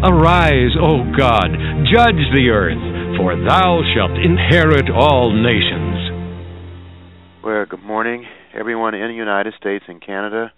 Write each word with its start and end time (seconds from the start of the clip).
Arise, 0.00 0.76
O 0.80 1.02
God, 1.18 1.50
judge 1.92 2.22
the 2.32 2.50
earth, 2.54 3.18
for 3.18 3.34
thou 3.34 3.82
shalt 3.92 4.12
inherit 4.12 4.88
all 4.88 5.32
nations. 5.32 7.42
Well, 7.42 7.66
good 7.68 7.82
morning, 7.82 8.24
everyone 8.54 8.94
in 8.94 9.08
the 9.08 9.16
United 9.16 9.54
States 9.58 9.84
and 9.88 10.00
Canada 10.00 10.52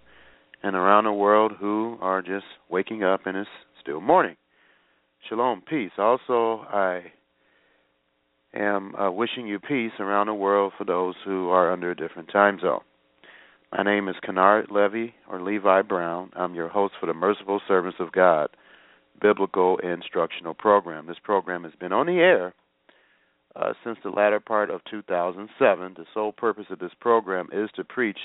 and 0.62 0.77
around 0.77 1.05
the 1.05 1.15
world 1.15 1.53
who 1.59 1.97
are 2.03 2.20
just 2.20 2.45
waking 2.69 3.03
up 3.03 3.23
and 3.25 3.34
it's 3.34 3.48
still 3.81 4.03
morning. 4.03 4.37
Shalom, 5.27 5.62
peace. 5.67 5.93
Also, 5.97 6.67
I 6.69 7.05
am 8.53 8.95
uh, 8.95 9.11
wishing 9.11 9.47
you 9.47 9.59
peace 9.59 9.93
around 9.98 10.27
the 10.27 10.34
world 10.34 10.75
for 10.77 10.84
those 10.84 11.15
who 11.25 11.48
are 11.48 11.72
under 11.72 11.91
a 11.91 11.97
different 11.97 12.31
time 12.31 12.61
zone. 12.61 12.83
My 13.72 13.84
name 13.84 14.06
is 14.06 14.17
Kennard 14.22 14.67
Levy 14.70 15.15
or 15.31 15.41
Levi 15.41 15.81
Brown. 15.81 16.31
I'm 16.37 16.55
your 16.55 16.69
host 16.69 16.93
for 17.00 17.06
the 17.06 17.15
Merciful 17.15 17.62
Servants 17.67 17.97
of 18.00 18.12
God 18.12 18.50
biblical 19.21 19.79
instructional 19.79 20.55
program. 20.55 21.07
This 21.07 21.17
program 21.23 21.65
has 21.65 21.73
been 21.79 21.93
on 21.93 22.07
the 22.07 22.19
air 22.19 22.55
uh, 23.57 23.73
since 23.85 23.99
the 24.03 24.11
latter 24.11 24.41
part 24.41 24.71
of 24.71 24.81
2007. 24.91 25.95
The 25.97 26.05
sole 26.15 26.33
purpose 26.33 26.67
of 26.71 26.79
this 26.79 26.93
program 27.01 27.49
is 27.53 27.71
to 27.77 27.85
preach 27.85 28.19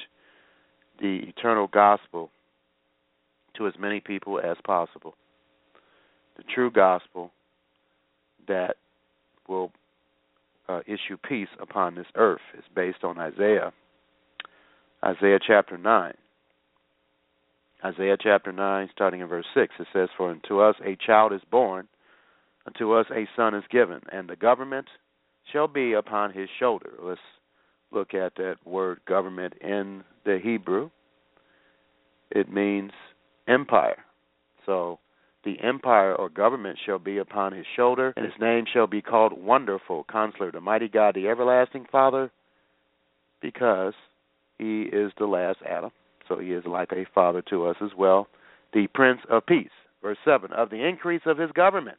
the 0.99 1.19
eternal 1.27 1.67
gospel 1.67 2.31
to 3.57 3.67
as 3.67 3.73
many 3.79 3.99
people 3.99 4.39
as 4.39 4.57
possible. 4.65 5.15
The 6.37 6.43
true 6.53 6.71
gospel 6.71 7.31
that 8.47 8.75
will 9.47 9.71
uh, 10.67 10.81
issue 10.85 11.17
peace 11.27 11.49
upon 11.59 11.95
this 11.95 12.07
earth 12.15 12.41
is 12.57 12.63
based 12.75 13.03
on 13.03 13.19
Isaiah, 13.19 13.71
Isaiah 15.03 15.39
chapter 15.45 15.77
9. 15.77 16.13
Isaiah 17.85 18.17
chapter 18.19 18.51
9, 18.51 18.89
starting 18.91 19.21
in 19.21 19.27
verse 19.27 19.45
6, 19.53 19.75
it 19.79 19.87
says, 19.93 20.09
For 20.17 20.31
unto 20.31 20.59
us 20.59 20.75
a 20.83 20.97
child 21.05 21.33
is 21.33 21.41
born, 21.51 21.87
unto 22.65 22.93
us 22.93 23.05
a 23.11 23.27
son 23.35 23.53
is 23.53 23.63
given, 23.69 24.01
and 24.11 24.27
the 24.27 24.35
government 24.35 24.87
shall 25.53 25.67
be 25.67 25.93
upon 25.93 26.33
his 26.33 26.49
shoulder. 26.59 26.93
Let's 26.99 27.21
look 27.91 28.15
at 28.15 28.35
that 28.37 28.55
word 28.65 29.01
government 29.07 29.53
in 29.61 30.03
the 30.25 30.39
Hebrew. 30.43 30.89
It 32.31 32.51
means 32.51 32.91
empire. 33.47 34.03
So 34.65 34.97
the 35.43 35.59
empire 35.61 36.15
or 36.15 36.27
government 36.29 36.79
shall 36.83 36.97
be 36.97 37.19
upon 37.19 37.53
his 37.53 37.67
shoulder, 37.75 38.13
and 38.17 38.25
his 38.25 38.33
name 38.41 38.65
shall 38.73 38.87
be 38.87 39.03
called 39.03 39.33
Wonderful 39.33 40.07
Counselor, 40.11 40.51
the 40.51 40.59
Mighty 40.59 40.87
God, 40.87 41.13
the 41.13 41.27
Everlasting 41.27 41.85
Father, 41.91 42.31
because 43.43 43.93
he 44.57 44.83
is 44.91 45.11
the 45.19 45.27
last 45.27 45.59
Adam 45.63 45.91
so 46.27 46.39
he 46.39 46.51
is 46.51 46.65
like 46.65 46.91
a 46.91 47.05
father 47.13 47.41
to 47.49 47.67
us 47.67 47.77
as 47.81 47.91
well. 47.97 48.27
The 48.73 48.87
Prince 48.93 49.21
of 49.29 49.45
Peace, 49.45 49.69
verse 50.01 50.17
7, 50.25 50.51
of 50.53 50.69
the 50.69 50.85
increase 50.87 51.21
of 51.25 51.37
his 51.37 51.51
government. 51.51 51.97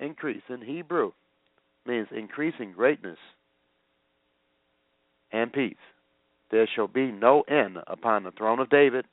Increase 0.00 0.42
in 0.48 0.62
Hebrew 0.62 1.12
means 1.86 2.08
increasing 2.14 2.72
greatness 2.72 3.18
and 5.32 5.52
peace. 5.52 5.74
There 6.50 6.68
shall 6.74 6.86
be 6.86 7.10
no 7.10 7.42
end 7.42 7.78
upon 7.86 8.24
the 8.24 8.30
throne 8.30 8.60
of 8.60 8.70
David 8.70 9.04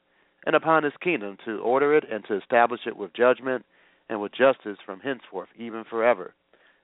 and 0.46 0.56
upon 0.56 0.84
his 0.84 0.94
kingdom 1.02 1.38
to 1.46 1.60
order 1.60 1.96
it 1.96 2.06
and 2.10 2.24
to 2.26 2.38
establish 2.38 2.82
it 2.86 2.96
with 2.96 3.14
judgment 3.14 3.66
and 4.10 4.22
with 4.22 4.32
justice 4.32 4.78
from 4.86 5.00
henceforth, 5.00 5.50
even 5.58 5.84
forever. 5.90 6.34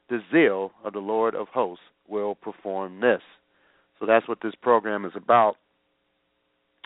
The 0.10 0.20
zeal 0.32 0.72
of 0.84 0.94
the 0.94 1.00
Lord 1.00 1.36
of 1.36 1.48
hosts 1.50 1.84
will 2.08 2.36
perform 2.36 3.00
this. 3.00 3.22
So 4.00 4.06
that's 4.06 4.28
what 4.28 4.40
this 4.42 4.56
program 4.62 5.06
is 5.06 5.14
about 5.16 5.58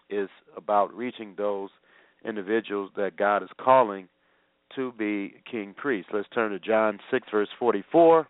is 0.09 0.29
about 0.55 0.93
reaching 0.93 1.33
those 1.38 1.69
individuals 2.25 2.91
that 2.95 3.17
God 3.17 3.43
is 3.43 3.49
calling 3.59 4.07
to 4.75 4.91
be 4.93 5.35
king 5.49 5.73
priests. 5.75 6.11
Let's 6.13 6.27
turn 6.33 6.51
to 6.51 6.59
John 6.59 6.99
6, 7.11 7.27
verse 7.31 7.49
44. 7.59 8.27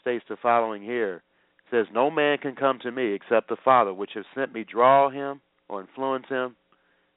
States 0.00 0.24
the 0.28 0.36
following 0.40 0.82
here. 0.82 1.22
It 1.58 1.70
says, 1.70 1.86
No 1.92 2.10
man 2.10 2.38
can 2.38 2.54
come 2.54 2.78
to 2.80 2.92
me 2.92 3.12
except 3.12 3.48
the 3.48 3.56
Father, 3.64 3.92
which 3.92 4.12
has 4.14 4.24
sent 4.34 4.52
me, 4.52 4.64
draw 4.64 5.10
him 5.10 5.40
or 5.68 5.80
influence 5.80 6.26
him, 6.28 6.56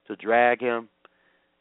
to 0.08 0.16
drag 0.16 0.60
him, 0.60 0.90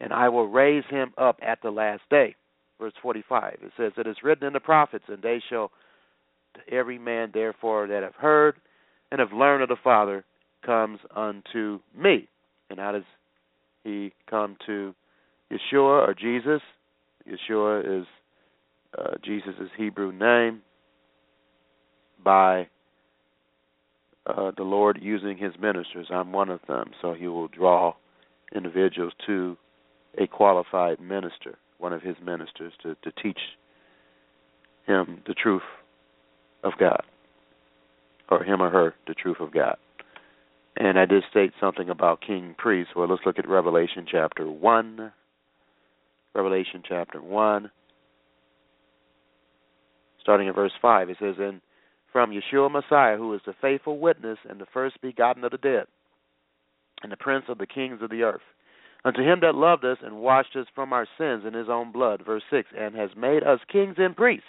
and 0.00 0.12
I 0.12 0.28
will 0.28 0.48
raise 0.48 0.84
him 0.88 1.12
up 1.18 1.38
at 1.42 1.60
the 1.62 1.70
last 1.70 2.02
day. 2.08 2.34
Verse 2.80 2.94
45. 3.02 3.58
It 3.62 3.72
says, 3.76 3.92
It 3.96 4.06
is 4.06 4.16
written 4.22 4.46
in 4.46 4.52
the 4.52 4.60
prophets, 4.60 5.04
and 5.08 5.20
they 5.22 5.42
shall, 5.50 5.70
to 6.54 6.74
every 6.74 6.98
man 6.98 7.30
therefore 7.34 7.88
that 7.88 8.02
have 8.02 8.14
heard 8.14 8.54
and 9.10 9.20
have 9.20 9.32
learned 9.32 9.62
of 9.62 9.68
the 9.68 9.76
Father, 9.82 10.24
comes 10.68 10.98
unto 11.16 11.80
me. 11.98 12.28
And 12.68 12.78
how 12.78 12.92
does 12.92 13.04
he 13.84 14.12
come 14.28 14.58
to 14.66 14.94
Yeshua 15.50 16.06
or 16.06 16.14
Jesus? 16.14 16.60
Yeshua 17.26 18.02
is 18.02 18.06
uh, 18.98 19.14
Jesus' 19.24 19.70
Hebrew 19.78 20.12
name 20.12 20.60
by 22.22 22.68
uh, 24.26 24.50
the 24.58 24.62
Lord 24.62 24.98
using 25.00 25.38
his 25.38 25.52
ministers. 25.58 26.08
I'm 26.10 26.32
one 26.32 26.50
of 26.50 26.60
them, 26.68 26.90
so 27.00 27.14
he 27.14 27.28
will 27.28 27.48
draw 27.48 27.94
individuals 28.54 29.14
to 29.26 29.56
a 30.18 30.26
qualified 30.26 31.00
minister, 31.00 31.56
one 31.78 31.94
of 31.94 32.02
his 32.02 32.16
ministers, 32.22 32.74
to, 32.82 32.94
to 32.96 33.22
teach 33.22 33.38
him 34.86 35.22
the 35.26 35.34
truth 35.34 35.62
of 36.62 36.72
God, 36.78 37.04
or 38.30 38.44
him 38.44 38.60
or 38.60 38.68
her 38.68 38.94
the 39.06 39.14
truth 39.14 39.38
of 39.40 39.50
God. 39.50 39.78
And 40.80 40.96
I 40.96 41.06
did 41.06 41.24
state 41.28 41.52
something 41.60 41.90
about 41.90 42.20
king 42.24 42.54
priests. 42.56 42.92
Well, 42.94 43.08
let's 43.08 43.26
look 43.26 43.40
at 43.40 43.48
Revelation 43.48 44.06
chapter 44.08 44.48
1. 44.48 45.12
Revelation 46.36 46.82
chapter 46.88 47.20
1. 47.20 47.68
Starting 50.22 50.46
in 50.46 50.54
verse 50.54 50.72
5, 50.80 51.10
it 51.10 51.16
says, 51.20 51.34
And 51.40 51.60
from 52.12 52.30
Yeshua 52.30 52.70
Messiah, 52.70 53.16
who 53.16 53.34
is 53.34 53.40
the 53.44 53.54
faithful 53.60 53.98
witness 53.98 54.38
and 54.48 54.60
the 54.60 54.66
first 54.72 55.00
begotten 55.02 55.42
of 55.42 55.50
the 55.50 55.58
dead, 55.58 55.86
and 57.02 57.10
the 57.10 57.16
prince 57.16 57.46
of 57.48 57.58
the 57.58 57.66
kings 57.66 58.00
of 58.00 58.10
the 58.10 58.22
earth, 58.22 58.42
unto 59.04 59.22
him 59.22 59.40
that 59.40 59.56
loved 59.56 59.84
us 59.84 59.98
and 60.04 60.20
washed 60.20 60.54
us 60.54 60.66
from 60.76 60.92
our 60.92 61.08
sins 61.18 61.42
in 61.44 61.54
his 61.54 61.68
own 61.68 61.90
blood, 61.90 62.22
verse 62.24 62.42
6, 62.50 62.68
and 62.78 62.94
has 62.94 63.10
made 63.16 63.42
us 63.42 63.58
kings 63.72 63.96
and 63.98 64.14
priests 64.14 64.46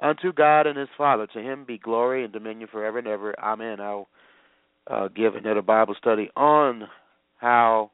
unto 0.00 0.32
God 0.32 0.66
and 0.66 0.78
his 0.78 0.88
Father. 0.96 1.26
To 1.26 1.40
him 1.40 1.64
be 1.66 1.76
glory 1.76 2.24
and 2.24 2.32
dominion 2.32 2.68
forever 2.72 2.98
and 2.98 3.08
ever. 3.08 3.38
Amen. 3.38 3.80
I'll 3.80 4.08
uh, 4.86 5.08
give 5.08 5.34
another 5.34 5.62
Bible 5.62 5.94
study 5.98 6.30
on 6.36 6.84
how 7.38 7.90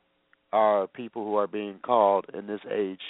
our 0.52 0.86
people 0.86 1.24
who 1.24 1.36
are 1.36 1.46
being 1.46 1.78
called 1.82 2.26
in 2.34 2.46
this 2.46 2.60
age, 2.70 3.00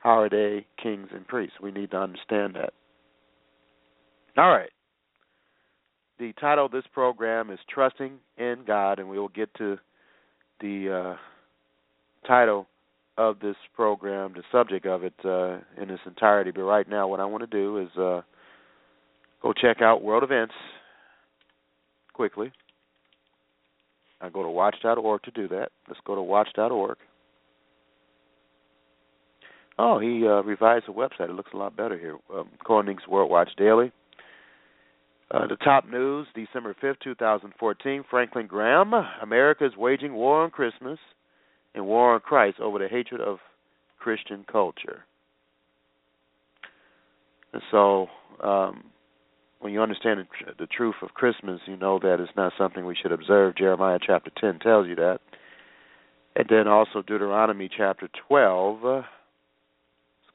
how 0.00 0.20
are 0.20 0.28
they 0.28 0.66
kings 0.82 1.08
and 1.14 1.26
priests? 1.26 1.56
We 1.62 1.70
need 1.70 1.92
to 1.92 1.96
understand 1.96 2.54
that. 2.56 2.72
All 4.36 4.50
right. 4.50 4.70
The 6.18 6.32
title 6.40 6.66
of 6.66 6.72
this 6.72 6.84
program 6.92 7.50
is 7.50 7.58
Trusting 7.72 8.18
in 8.36 8.56
God, 8.66 8.98
and 8.98 9.08
we 9.08 9.18
will 9.18 9.28
get 9.28 9.52
to 9.54 9.78
the 10.60 11.16
uh, 11.16 12.26
title 12.26 12.66
of 13.18 13.40
this 13.40 13.56
program, 13.74 14.34
the 14.34 14.42
subject 14.50 14.86
of 14.86 15.04
it 15.04 15.14
uh, 15.24 15.58
in 15.80 15.90
its 15.90 16.02
entirety. 16.06 16.50
But 16.50 16.62
right 16.62 16.88
now, 16.88 17.08
what 17.08 17.20
I 17.20 17.24
want 17.24 17.42
to 17.42 17.46
do 17.46 17.78
is 17.78 17.88
uh, 17.96 18.22
go 19.42 19.52
check 19.52 19.82
out 19.82 20.02
world 20.02 20.22
events 20.22 20.54
quickly. 22.12 22.52
I 24.22 24.28
go 24.28 24.42
to 24.42 24.48
watch.org 24.48 25.22
to 25.24 25.30
do 25.32 25.48
that. 25.48 25.70
Let's 25.88 26.00
go 26.06 26.14
to 26.14 26.22
watch.org. 26.22 26.96
Oh, 29.78 29.98
he 29.98 30.24
uh, 30.26 30.42
revised 30.42 30.86
the 30.86 30.92
website. 30.92 31.28
It 31.28 31.34
looks 31.34 31.50
a 31.54 31.56
lot 31.56 31.76
better 31.76 31.98
here. 31.98 32.16
Um, 32.32 32.48
World 33.08 33.30
Watch 33.30 33.50
Daily. 33.56 33.90
Uh, 35.32 35.46
the 35.46 35.56
top 35.56 35.88
news, 35.88 36.26
December 36.34 36.76
5th, 36.80 37.00
2014. 37.02 38.04
Franklin 38.08 38.46
Graham, 38.46 38.92
America 39.22 39.66
is 39.66 39.72
waging 39.76 40.12
war 40.12 40.44
on 40.44 40.50
Christmas 40.50 40.98
and 41.74 41.86
war 41.86 42.14
on 42.14 42.20
Christ 42.20 42.60
over 42.60 42.78
the 42.78 42.88
hatred 42.88 43.20
of 43.20 43.38
Christian 43.98 44.44
culture. 44.50 45.04
And 47.54 47.62
so, 47.70 48.06
um, 48.44 48.84
when 49.62 49.72
you 49.72 49.80
understand 49.80 50.20
the, 50.20 50.24
tr- 50.24 50.50
the 50.58 50.66
truth 50.66 50.96
of 51.02 51.14
Christmas, 51.14 51.60
you 51.66 51.76
know 51.76 51.98
that 52.00 52.18
it's 52.20 52.36
not 52.36 52.52
something 52.58 52.84
we 52.84 52.96
should 53.00 53.12
observe. 53.12 53.56
Jeremiah 53.56 53.98
chapter 54.04 54.30
10 54.40 54.58
tells 54.58 54.88
you 54.88 54.96
that. 54.96 55.20
And 56.34 56.46
then 56.48 56.66
also 56.66 57.02
Deuteronomy 57.02 57.70
chapter 57.74 58.08
12. 58.28 58.84
Uh, 58.84 58.88
let's 58.96 59.06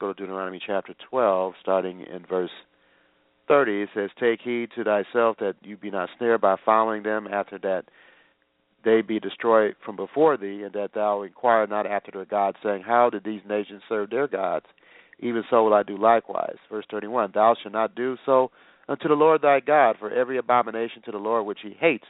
go 0.00 0.12
to 0.12 0.14
Deuteronomy 0.14 0.60
chapter 0.64 0.94
12, 1.10 1.54
starting 1.60 2.00
in 2.00 2.24
verse 2.26 2.50
30. 3.48 3.82
It 3.82 3.88
says, 3.94 4.10
Take 4.18 4.40
heed 4.42 4.70
to 4.76 4.84
thyself 4.84 5.36
that 5.40 5.54
you 5.62 5.76
be 5.76 5.90
not 5.90 6.08
snared 6.16 6.40
by 6.40 6.56
following 6.64 7.02
them 7.02 7.26
after 7.30 7.58
that 7.58 7.84
they 8.84 9.02
be 9.02 9.18
destroyed 9.20 9.74
from 9.84 9.96
before 9.96 10.36
thee, 10.36 10.62
and 10.62 10.72
that 10.72 10.94
thou 10.94 11.22
inquire 11.22 11.66
not 11.66 11.86
after 11.86 12.12
their 12.12 12.24
gods, 12.24 12.58
saying, 12.62 12.82
How 12.86 13.10
did 13.10 13.24
these 13.24 13.42
nations 13.48 13.82
serve 13.88 14.10
their 14.10 14.28
gods? 14.28 14.66
Even 15.20 15.42
so 15.50 15.64
will 15.64 15.74
I 15.74 15.82
do 15.82 15.98
likewise. 15.98 16.56
Verse 16.70 16.86
31 16.90 17.32
Thou 17.34 17.56
shalt 17.60 17.72
not 17.72 17.94
do 17.94 18.16
so 18.24 18.50
unto 18.88 19.08
the 19.08 19.14
Lord 19.14 19.42
thy 19.42 19.60
God, 19.60 19.96
for 19.98 20.10
every 20.10 20.38
abomination 20.38 21.02
to 21.04 21.12
the 21.12 21.18
Lord 21.18 21.46
which 21.46 21.60
he 21.62 21.76
hates 21.78 22.06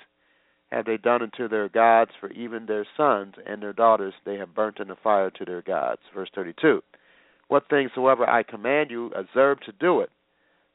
have 0.70 0.84
they 0.84 0.98
done 0.98 1.22
unto 1.22 1.48
their 1.48 1.68
gods, 1.68 2.10
for 2.20 2.30
even 2.32 2.66
their 2.66 2.86
sons 2.96 3.34
and 3.46 3.62
their 3.62 3.72
daughters 3.72 4.14
they 4.24 4.36
have 4.36 4.54
burnt 4.54 4.80
in 4.80 4.88
the 4.88 4.96
fire 5.02 5.30
to 5.30 5.44
their 5.44 5.62
gods. 5.62 6.00
Verse 6.14 6.28
32 6.34 6.82
What 7.48 7.68
things 7.70 7.90
soever 7.94 8.28
I 8.28 8.42
command 8.42 8.90
you, 8.90 9.06
observe 9.16 9.60
to 9.60 9.72
do 9.72 10.00
it. 10.00 10.10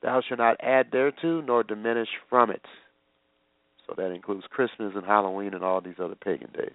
Thou 0.02 0.22
shalt 0.28 0.40
not 0.40 0.58
add 0.62 0.88
thereto, 0.92 1.42
nor 1.42 1.64
diminish 1.64 2.10
from 2.30 2.50
it. 2.50 2.66
So 3.88 3.94
that 3.98 4.12
includes 4.12 4.46
Christmas 4.50 4.94
and 4.96 5.06
Halloween 5.06 5.54
and 5.54 5.64
all 5.64 5.80
these 5.80 6.00
other 6.02 6.16
pagan 6.16 6.50
days. 6.58 6.72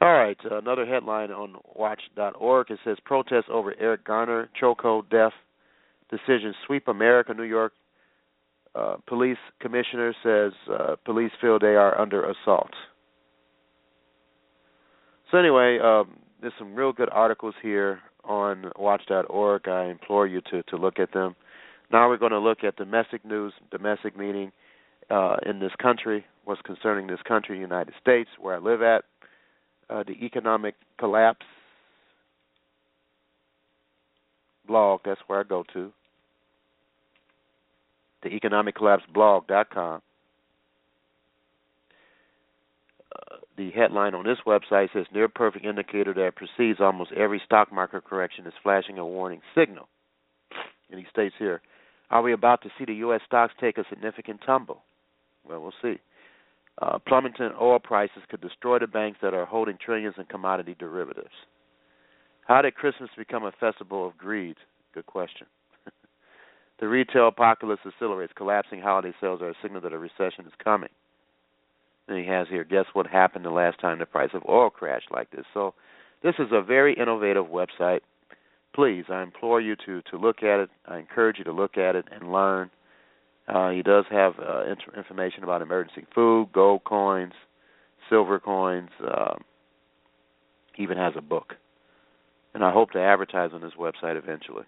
All 0.00 0.12
right, 0.12 0.36
uh, 0.50 0.58
another 0.58 0.84
headline 0.86 1.30
on 1.30 1.56
Watch.org. 1.74 2.70
It 2.70 2.78
says 2.84 2.96
protests 3.04 3.46
over 3.50 3.74
Eric 3.78 4.04
Garner 4.04 4.48
chokehold 4.60 5.08
death 5.10 5.32
decision 6.16 6.54
sweep 6.66 6.88
America. 6.88 7.34
New 7.34 7.42
York 7.42 7.72
uh, 8.74 8.96
police 9.06 9.38
commissioner 9.60 10.14
says 10.22 10.52
uh, 10.72 10.96
police 11.04 11.32
feel 11.40 11.58
they 11.58 11.76
are 11.76 11.98
under 12.00 12.24
assault. 12.24 12.70
So 15.30 15.38
anyway, 15.38 15.78
um, 15.82 16.16
there's 16.40 16.52
some 16.58 16.74
real 16.74 16.92
good 16.92 17.08
articles 17.10 17.54
here 17.62 18.00
on 18.24 18.70
Watch.org. 18.78 19.68
I 19.68 19.86
implore 19.86 20.26
you 20.26 20.40
to 20.50 20.62
to 20.64 20.76
look 20.76 20.98
at 20.98 21.12
them. 21.12 21.34
Now 21.92 22.08
we're 22.08 22.18
going 22.18 22.32
to 22.32 22.38
look 22.38 22.64
at 22.64 22.76
domestic 22.76 23.24
news, 23.24 23.52
domestic 23.70 24.16
meaning 24.16 24.52
uh, 25.10 25.36
in 25.46 25.60
this 25.60 25.72
country, 25.80 26.24
what's 26.44 26.62
concerning 26.62 27.06
this 27.06 27.20
country, 27.26 27.58
United 27.58 27.94
States, 28.00 28.30
where 28.40 28.56
I 28.56 28.58
live 28.58 28.82
at, 28.82 29.04
uh, 29.90 30.02
the 30.04 30.14
economic 30.24 30.74
collapse 30.98 31.46
blog. 34.66 35.00
That's 35.04 35.20
where 35.26 35.40
I 35.40 35.42
go 35.42 35.64
to. 35.74 35.92
The 38.24 38.30
economic 38.30 38.74
collapse 38.74 39.04
blog.com. 39.12 40.00
Uh, 43.14 43.36
the 43.56 43.70
headline 43.70 44.14
on 44.14 44.24
this 44.24 44.38
website 44.46 44.88
says 44.94 45.04
near 45.12 45.28
perfect 45.28 45.64
indicator 45.64 46.14
that 46.14 46.34
precedes 46.34 46.80
almost 46.80 47.12
every 47.12 47.40
stock 47.44 47.70
market 47.70 48.04
correction 48.04 48.46
is 48.46 48.54
flashing 48.62 48.98
a 48.98 49.06
warning 49.06 49.42
signal. 49.54 49.88
And 50.90 50.98
he 50.98 51.06
states 51.10 51.34
here, 51.38 51.60
are 52.10 52.22
we 52.22 52.32
about 52.32 52.62
to 52.62 52.70
see 52.78 52.86
the 52.86 52.94
U.S. 52.94 53.20
stocks 53.26 53.52
take 53.60 53.76
a 53.76 53.84
significant 53.90 54.40
tumble? 54.44 54.82
Well, 55.46 55.60
we'll 55.60 55.72
see. 55.82 56.00
Uh, 56.80 56.98
plummeting 57.06 57.50
oil 57.60 57.78
prices 57.78 58.22
could 58.30 58.40
destroy 58.40 58.78
the 58.78 58.86
banks 58.86 59.18
that 59.22 59.34
are 59.34 59.44
holding 59.44 59.76
trillions 59.84 60.14
in 60.18 60.24
commodity 60.24 60.74
derivatives. 60.78 61.28
How 62.46 62.62
did 62.62 62.74
Christmas 62.74 63.10
become 63.16 63.44
a 63.44 63.52
festival 63.60 64.06
of 64.06 64.16
greed? 64.16 64.56
Good 64.94 65.06
question. 65.06 65.46
The 66.84 66.88
retail 66.88 67.28
apocalypse 67.28 67.80
accelerates. 67.86 68.34
Collapsing 68.36 68.78
holiday 68.78 69.14
sales 69.18 69.40
are 69.40 69.48
a 69.48 69.54
signal 69.62 69.80
that 69.80 69.94
a 69.94 69.98
recession 69.98 70.44
is 70.46 70.52
coming. 70.62 70.90
And 72.08 72.18
he 72.18 72.26
has 72.26 72.46
here, 72.50 72.62
guess 72.62 72.84
what 72.92 73.06
happened 73.06 73.46
the 73.46 73.50
last 73.50 73.80
time 73.80 73.98
the 73.98 74.04
price 74.04 74.28
of 74.34 74.42
oil 74.46 74.68
crashed 74.68 75.10
like 75.10 75.30
this? 75.30 75.46
So, 75.54 75.72
this 76.22 76.34
is 76.38 76.48
a 76.52 76.60
very 76.60 76.92
innovative 76.92 77.46
website. 77.46 78.00
Please, 78.74 79.06
I 79.08 79.22
implore 79.22 79.62
you 79.62 79.76
to 79.86 80.02
to 80.10 80.18
look 80.18 80.42
at 80.42 80.60
it. 80.60 80.68
I 80.86 80.98
encourage 80.98 81.38
you 81.38 81.44
to 81.44 81.52
look 81.52 81.78
at 81.78 81.96
it 81.96 82.04
and 82.12 82.30
learn. 82.30 82.70
Uh, 83.48 83.70
he 83.70 83.82
does 83.82 84.04
have 84.10 84.34
uh, 84.38 84.64
information 84.94 85.42
about 85.42 85.62
emergency 85.62 86.06
food, 86.14 86.50
gold 86.52 86.84
coins, 86.84 87.32
silver 88.10 88.38
coins. 88.38 88.90
Um, 89.00 89.42
he 90.74 90.82
even 90.82 90.98
has 90.98 91.14
a 91.16 91.22
book, 91.22 91.54
and 92.52 92.62
I 92.62 92.70
hope 92.72 92.90
to 92.90 93.00
advertise 93.00 93.52
on 93.54 93.62
his 93.62 93.72
website 93.72 94.18
eventually. 94.18 94.64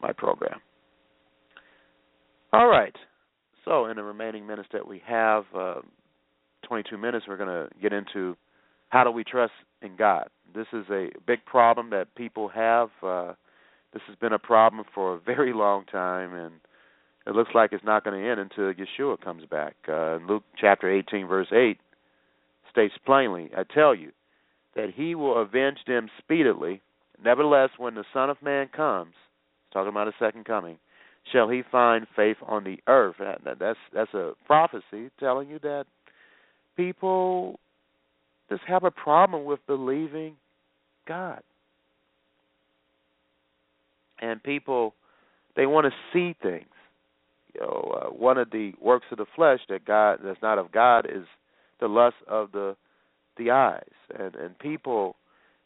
My 0.00 0.12
program. 0.12 0.60
All 2.52 2.68
right. 2.68 2.94
So, 3.64 3.86
in 3.86 3.96
the 3.96 4.02
remaining 4.02 4.46
minutes 4.46 4.68
that 4.72 4.86
we 4.86 5.02
have, 5.06 5.44
uh, 5.56 5.80
22 6.66 6.96
minutes, 6.96 7.26
we're 7.28 7.36
going 7.36 7.48
to 7.48 7.68
get 7.80 7.92
into 7.92 8.36
how 8.88 9.04
do 9.04 9.10
we 9.10 9.24
trust 9.24 9.52
in 9.82 9.96
God. 9.96 10.28
This 10.54 10.66
is 10.72 10.84
a 10.90 11.08
big 11.26 11.44
problem 11.44 11.90
that 11.90 12.14
people 12.14 12.48
have. 12.48 12.88
Uh, 13.02 13.32
this 13.92 14.02
has 14.06 14.16
been 14.16 14.32
a 14.32 14.38
problem 14.38 14.84
for 14.94 15.14
a 15.14 15.20
very 15.20 15.52
long 15.52 15.84
time, 15.86 16.32
and 16.34 16.54
it 17.26 17.34
looks 17.34 17.50
like 17.54 17.72
it's 17.72 17.84
not 17.84 18.04
going 18.04 18.20
to 18.20 18.30
end 18.30 18.40
until 18.40 18.72
Yeshua 18.72 19.20
comes 19.20 19.44
back. 19.46 19.74
Uh, 19.88 20.18
Luke 20.28 20.44
chapter 20.60 20.90
18, 20.90 21.26
verse 21.26 21.48
8 21.52 21.78
states 22.70 22.94
plainly, 23.04 23.50
I 23.56 23.64
tell 23.64 23.94
you, 23.94 24.12
that 24.74 24.90
he 24.94 25.14
will 25.14 25.40
avenge 25.40 25.78
them 25.86 26.08
speedily. 26.18 26.82
Nevertheless, 27.24 27.70
when 27.78 27.94
the 27.94 28.04
Son 28.12 28.30
of 28.30 28.40
Man 28.42 28.68
comes, 28.74 29.14
talking 29.76 29.90
about 29.90 30.08
a 30.08 30.12
second 30.18 30.46
coming, 30.46 30.78
shall 31.32 31.50
he 31.50 31.62
find 31.70 32.06
faith 32.16 32.38
on 32.46 32.64
the 32.64 32.78
earth? 32.86 33.16
That's 33.18 33.78
that's 33.92 34.14
a 34.14 34.32
prophecy 34.46 35.10
telling 35.20 35.50
you 35.50 35.58
that 35.58 35.84
people 36.76 37.60
just 38.48 38.62
have 38.66 38.84
a 38.84 38.90
problem 38.90 39.44
with 39.44 39.60
believing 39.66 40.36
God. 41.06 41.42
And 44.18 44.42
people, 44.42 44.94
they 45.56 45.66
want 45.66 45.86
to 45.86 45.92
see 46.10 46.34
things. 46.42 46.64
You 47.54 47.60
know, 47.60 48.00
uh, 48.00 48.08
one 48.10 48.38
of 48.38 48.50
the 48.50 48.72
works 48.80 49.06
of 49.10 49.18
the 49.18 49.26
flesh 49.34 49.60
that 49.68 49.84
God 49.84 50.20
that's 50.24 50.40
not 50.40 50.58
of 50.58 50.72
God 50.72 51.04
is 51.04 51.26
the 51.80 51.88
lust 51.88 52.16
of 52.26 52.52
the 52.52 52.76
the 53.36 53.50
eyes, 53.50 53.82
and 54.18 54.34
and 54.36 54.58
people. 54.58 55.16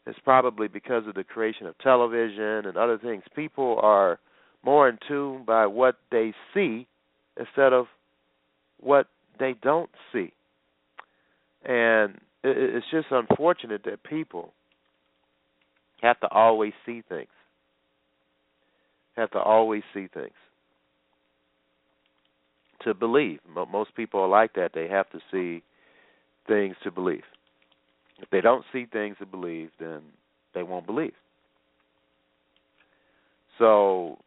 It's 0.07 0.19
probably 0.23 0.67
because 0.67 1.05
of 1.07 1.13
the 1.13 1.23
creation 1.23 1.67
of 1.67 1.77
television 1.77 2.65
and 2.65 2.75
other 2.75 2.97
things. 2.97 3.23
People 3.35 3.79
are 3.81 4.19
more 4.63 4.89
in 4.89 4.97
tune 5.07 5.43
by 5.45 5.67
what 5.67 5.97
they 6.11 6.33
see 6.53 6.87
instead 7.39 7.73
of 7.73 7.85
what 8.79 9.07
they 9.39 9.55
don't 9.61 9.89
see. 10.11 10.33
And 11.63 12.19
it's 12.43 12.85
just 12.91 13.07
unfortunate 13.11 13.83
that 13.85 14.03
people 14.03 14.53
have 16.01 16.19
to 16.21 16.27
always 16.29 16.73
see 16.85 17.03
things. 17.07 17.29
Have 19.15 19.29
to 19.31 19.39
always 19.39 19.83
see 19.93 20.07
things. 20.11 20.33
To 22.85 22.95
believe. 22.95 23.39
Most 23.71 23.93
people 23.95 24.19
are 24.21 24.27
like 24.27 24.53
that. 24.53 24.71
They 24.73 24.87
have 24.87 25.07
to 25.11 25.19
see 25.31 25.61
things 26.47 26.75
to 26.83 26.89
believe. 26.89 27.21
If 28.21 28.29
they 28.29 28.41
don't 28.41 28.63
see 28.71 28.85
things 28.85 29.17
to 29.19 29.25
believe, 29.25 29.69
then 29.79 30.01
they 30.53 30.63
won't 30.63 30.85
believe. 30.85 31.13
So 33.57 34.17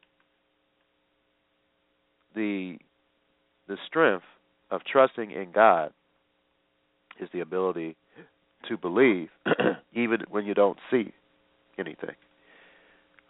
the 2.35 2.77
the 3.69 3.77
strength 3.87 4.25
of 4.71 4.83
trusting 4.85 5.31
in 5.31 5.53
God 5.53 5.93
is 7.21 7.29
the 7.33 7.41
ability 7.41 7.97
to 8.69 8.77
believe 8.77 9.29
even 9.95 10.19
when 10.29 10.45
you 10.45 10.55
don't 10.55 10.79
see 10.91 11.13
anything. 11.79 12.15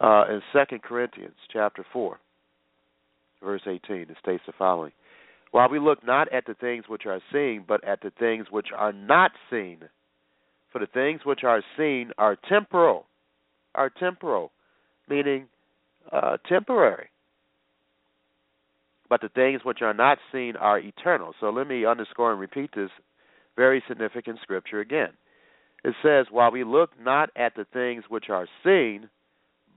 Uh, 0.01 0.25
in 0.29 0.41
Second 0.51 0.81
Corinthians 0.83 1.35
chapter 1.53 1.85
four, 1.93 2.19
verse 3.43 3.61
eighteen, 3.67 4.01
it 4.09 4.17
states 4.21 4.43
the 4.45 4.53
following: 4.57 4.91
While 5.51 5.69
we 5.69 5.79
look 5.79 6.05
not 6.05 6.31
at 6.33 6.45
the 6.45 6.55
things 6.55 6.85
which 6.87 7.05
are 7.05 7.21
seen, 7.31 7.63
but 7.67 7.83
at 7.83 8.01
the 8.01 8.11
things 8.19 8.47
which 8.49 8.67
are 8.75 8.93
not 8.93 9.31
seen. 9.49 9.79
For 10.75 10.79
the 10.79 10.87
things 10.87 11.21
which 11.23 11.45
are 11.45 11.63
seen 11.77 12.11
are 12.17 12.35
temporal, 12.35 13.05
are 13.75 13.89
temporal, 13.89 14.51
meaning 15.07 15.47
uh, 16.11 16.35
temporary. 16.49 17.07
But 19.09 19.21
the 19.21 19.29
things 19.29 19.61
which 19.63 19.81
are 19.81 19.93
not 19.93 20.17
seen 20.33 20.57
are 20.57 20.77
eternal. 20.77 21.33
So 21.39 21.49
let 21.49 21.69
me 21.69 21.85
underscore 21.85 22.33
and 22.33 22.41
repeat 22.41 22.71
this 22.75 22.89
very 23.55 23.81
significant 23.87 24.39
scripture 24.41 24.81
again. 24.81 25.11
It 25.85 25.95
says, 26.03 26.25
While 26.29 26.51
we 26.51 26.65
look 26.65 26.89
not 26.99 27.29
at 27.37 27.55
the 27.55 27.65
things 27.71 28.03
which 28.09 28.25
are 28.29 28.49
seen, 28.61 29.09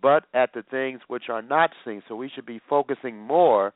but 0.03 0.25
at 0.35 0.53
the 0.53 0.65
things 0.69 0.99
which 1.07 1.29
are 1.29 1.43
not 1.43 1.71
seen. 1.85 2.03
So 2.09 2.17
we 2.17 2.29
should 2.29 2.45
be 2.45 2.61
focusing 2.69 3.21
more 3.21 3.73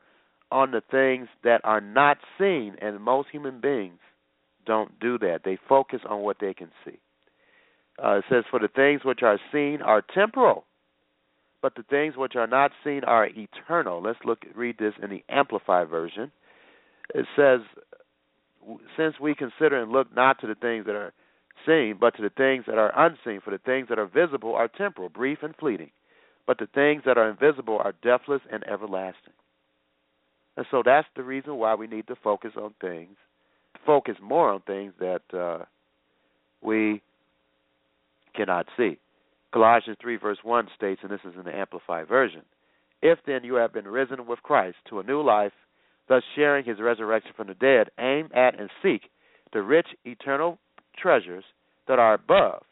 on 0.51 0.73
the 0.73 0.83
things 0.91 1.29
that 1.45 1.61
are 1.63 1.81
not 1.81 2.19
seen, 2.37 2.75
and 2.83 3.01
most 3.01 3.29
human 3.31 3.61
beings 3.61 4.01
don't 4.67 4.99
do 4.99 5.19
that. 5.19 5.43
They 5.45 5.57
focus 5.69 6.01
on 6.05 6.23
what 6.23 6.39
they 6.41 6.53
can 6.53 6.73
see. 6.85 6.99
Uh, 8.03 8.19
it 8.19 8.25
says, 8.29 8.45
For 8.51 8.59
the 8.59 8.69
things 8.69 9.03
which 9.05 9.23
are 9.23 9.39
seen 9.53 9.81
are 9.83 10.03
temporal, 10.03 10.65
but 11.61 11.75
the 11.77 11.85
things 11.85 12.17
which 12.17 12.35
are 12.35 12.47
not 12.47 12.73
seen 12.85 13.05
are 13.05 13.27
eternal. 13.27 14.03
Let's 14.03 14.19
look 14.25 14.45
read 14.55 14.77
this 14.79 14.95
in 15.03 15.11
the 15.11 15.25
Amplified 15.29 15.89
version. 15.89 16.33
It 17.15 17.27
says, 17.37 17.61
Since 18.97 19.21
we 19.21 19.35
consider 19.35 19.81
and 19.81 19.93
look 19.93 20.15
not 20.15 20.41
to 20.41 20.47
the 20.47 20.57
things 20.57 20.87
that 20.87 20.97
are 20.97 21.13
seen, 21.67 21.97
but 22.01 22.17
to 22.17 22.23
the 22.23 22.31
things 22.31 22.65
that 22.67 22.79
are 22.79 22.93
unseen, 22.97 23.41
for 23.45 23.51
the 23.51 23.59
things 23.59 23.89
that 23.89 23.99
are 23.99 24.07
visible 24.07 24.55
are 24.55 24.69
temporal, 24.69 25.09
brief, 25.09 25.39
and 25.43 25.55
fleeting, 25.57 25.91
but 26.47 26.59
the 26.59 26.67
things 26.75 27.03
that 27.07 27.19
are 27.19 27.31
invisible 27.31 27.79
are 27.79 27.95
deathless 28.03 28.43
and 28.51 28.67
everlasting. 28.67 29.35
And 30.57 30.67
so 30.71 30.83
that's 30.85 31.09
the 31.17 31.23
reason 31.23 31.57
why 31.57 31.75
we 31.77 31.87
need 31.87 32.09
to 32.09 32.17
focus 32.17 32.53
on 32.61 32.75
things, 32.81 33.17
focus 33.87 34.17
more 34.21 34.51
on 34.53 34.61
things 34.63 34.93
that 34.99 35.23
uh, 35.33 35.65
we 36.61 37.01
cannot 38.35 38.67
see. 38.77 38.99
Colossians 39.53 39.99
3, 40.01 40.17
verse 40.17 40.39
1 40.43 40.69
states, 40.77 41.01
and 41.03 41.11
this 41.11 41.21
is 41.25 41.35
in 41.37 41.45
the 41.45 41.55
Amplified 41.55 42.09
Version 42.09 42.43
If 43.03 43.19
then 43.27 43.45
you 43.45 43.55
have 43.57 43.73
been 43.73 43.87
risen 43.87 44.27
with 44.27 44.43
Christ 44.43 44.77
to 44.89 45.01
a 45.01 45.05
new 45.05 45.23
life, 45.23 45.53
thus 46.09 46.23
sharing 46.35 46.65
his 46.65 46.81
resurrection 46.81 47.33
from 47.37 47.49
the 47.49 47.55
dead, 47.55 47.89
aim 47.99 48.29
at 48.35 48.59
and 48.59 48.71
seek 48.83 49.03
the 49.53 49.63
rich 49.63 49.89
eternal 50.05 50.59
treasures 50.99 51.45
that 51.89 51.99
are 51.99 52.15
above, 52.15 52.63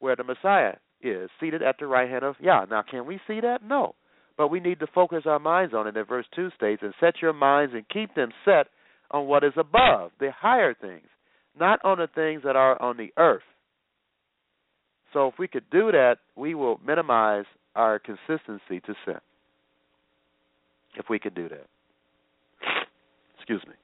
where 0.00 0.16
the 0.16 0.24
Messiah 0.24 0.74
is, 1.00 1.30
seated 1.38 1.62
at 1.62 1.76
the 1.78 1.86
right 1.86 2.10
hand 2.10 2.24
of 2.24 2.36
Yah. 2.40 2.64
Now, 2.68 2.82
can 2.88 3.06
we 3.06 3.20
see 3.26 3.40
that? 3.40 3.60
No. 3.62 3.94
But 4.36 4.48
we 4.48 4.58
need 4.58 4.80
to 4.80 4.86
focus 4.92 5.22
our 5.26 5.38
minds 5.38 5.74
on 5.74 5.86
it. 5.86 5.96
And 5.96 6.08
verse 6.08 6.26
2 6.34 6.50
states, 6.56 6.82
And 6.82 6.94
set 6.98 7.22
your 7.22 7.32
minds 7.32 7.72
and 7.74 7.88
keep 7.88 8.14
them 8.14 8.30
set 8.44 8.66
on 9.10 9.26
what 9.26 9.44
is 9.44 9.52
above, 9.56 10.10
the 10.18 10.30
higher 10.36 10.74
things, 10.74 11.06
not 11.58 11.78
on 11.84 11.98
the 11.98 12.08
things 12.12 12.42
that 12.44 12.56
are 12.56 12.80
on 12.82 12.96
the 12.96 13.12
earth. 13.16 13.42
So 15.14 15.28
if 15.28 15.34
we 15.38 15.48
could 15.48 15.64
do 15.70 15.92
that, 15.92 16.16
we 16.36 16.54
will 16.54 16.78
minimize 16.84 17.44
our 17.74 17.98
consistency 17.98 18.80
to 18.80 18.94
sin. 19.06 19.20
If 20.96 21.06
we 21.08 21.18
could 21.18 21.34
do 21.34 21.48
that. 21.48 21.66
Excuse 23.38 23.62
me. 23.66 23.74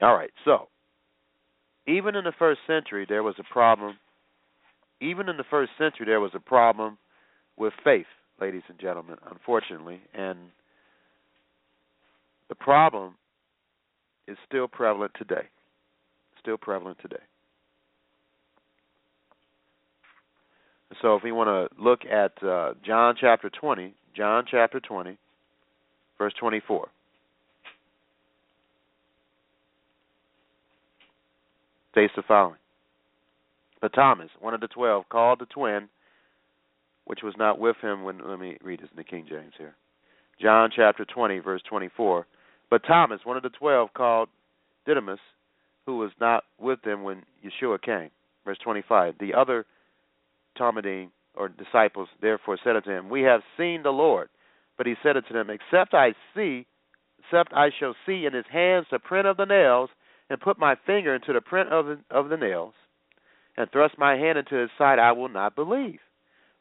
All 0.00 0.14
right, 0.14 0.30
so 0.44 0.68
even 1.86 2.14
in 2.14 2.24
the 2.24 2.32
first 2.38 2.60
century, 2.66 3.06
there 3.08 3.22
was 3.22 3.34
a 3.38 3.52
problem. 3.52 3.96
Even 5.00 5.28
in 5.28 5.36
the 5.36 5.44
first 5.50 5.72
century, 5.78 6.06
there 6.06 6.20
was 6.20 6.32
a 6.34 6.40
problem 6.40 6.98
with 7.56 7.72
faith, 7.82 8.06
ladies 8.40 8.62
and 8.68 8.78
gentlemen, 8.78 9.16
unfortunately. 9.30 10.00
And 10.14 10.38
the 12.48 12.54
problem 12.54 13.14
is 14.28 14.36
still 14.46 14.68
prevalent 14.68 15.12
today. 15.18 15.48
Still 16.40 16.58
prevalent 16.58 16.98
today. 17.00 17.16
So 21.02 21.16
if 21.16 21.22
we 21.22 21.32
want 21.32 21.48
to 21.48 21.82
look 21.82 22.00
at 22.04 22.32
uh, 22.42 22.74
John 22.84 23.14
chapter 23.20 23.50
20, 23.50 23.94
John 24.16 24.44
chapter 24.50 24.80
20, 24.80 25.16
verse 26.18 26.32
24. 26.40 26.88
states 31.98 32.12
the 32.14 32.22
following 32.22 32.58
But 33.80 33.92
Thomas, 33.92 34.30
one 34.40 34.54
of 34.54 34.60
the 34.60 34.68
twelve, 34.68 35.08
called 35.08 35.40
the 35.40 35.46
twin, 35.46 35.88
which 37.06 37.20
was 37.22 37.34
not 37.36 37.58
with 37.58 37.76
him 37.82 38.04
when. 38.04 38.20
Let 38.24 38.38
me 38.38 38.56
read 38.62 38.80
this 38.80 38.88
in 38.90 38.96
the 38.96 39.04
King 39.04 39.26
James 39.28 39.52
here. 39.58 39.74
John 40.40 40.70
chapter 40.74 41.04
20, 41.04 41.40
verse 41.40 41.62
24. 41.68 42.24
But 42.70 42.82
Thomas, 42.86 43.20
one 43.24 43.36
of 43.36 43.42
the 43.42 43.48
twelve, 43.48 43.92
called 43.94 44.28
Didymus, 44.86 45.18
who 45.86 45.98
was 45.98 46.12
not 46.20 46.44
with 46.60 46.80
them 46.82 47.02
when 47.02 47.24
Yeshua 47.44 47.82
came. 47.82 48.10
Verse 48.44 48.58
25. 48.62 49.14
The 49.18 49.34
other 49.34 49.66
Talmidim, 50.58 51.10
or 51.34 51.48
disciples, 51.48 52.08
therefore 52.20 52.58
said 52.62 52.76
unto 52.76 52.90
him, 52.90 53.08
We 53.08 53.22
have 53.22 53.42
seen 53.56 53.82
the 53.82 53.90
Lord. 53.90 54.28
But 54.76 54.86
he 54.86 54.94
said 55.02 55.16
unto 55.16 55.32
them, 55.32 55.50
Except 55.50 55.94
I 55.94 56.14
see, 56.34 56.66
except 57.18 57.52
I 57.52 57.70
shall 57.78 57.94
see 58.06 58.26
in 58.26 58.32
his 58.32 58.46
hands 58.50 58.86
the 58.90 58.98
print 58.98 59.26
of 59.26 59.36
the 59.36 59.44
nails, 59.44 59.90
and 60.30 60.40
put 60.40 60.58
my 60.58 60.76
finger 60.86 61.14
into 61.14 61.32
the 61.32 61.40
print 61.40 61.70
of 61.70 61.86
the, 61.86 61.98
of 62.10 62.28
the 62.28 62.36
nails, 62.36 62.74
and 63.56 63.70
thrust 63.70 63.98
my 63.98 64.16
hand 64.16 64.38
into 64.38 64.56
his 64.56 64.70
side, 64.76 64.98
I 64.98 65.12
will 65.12 65.28
not 65.28 65.56
believe. 65.56 66.00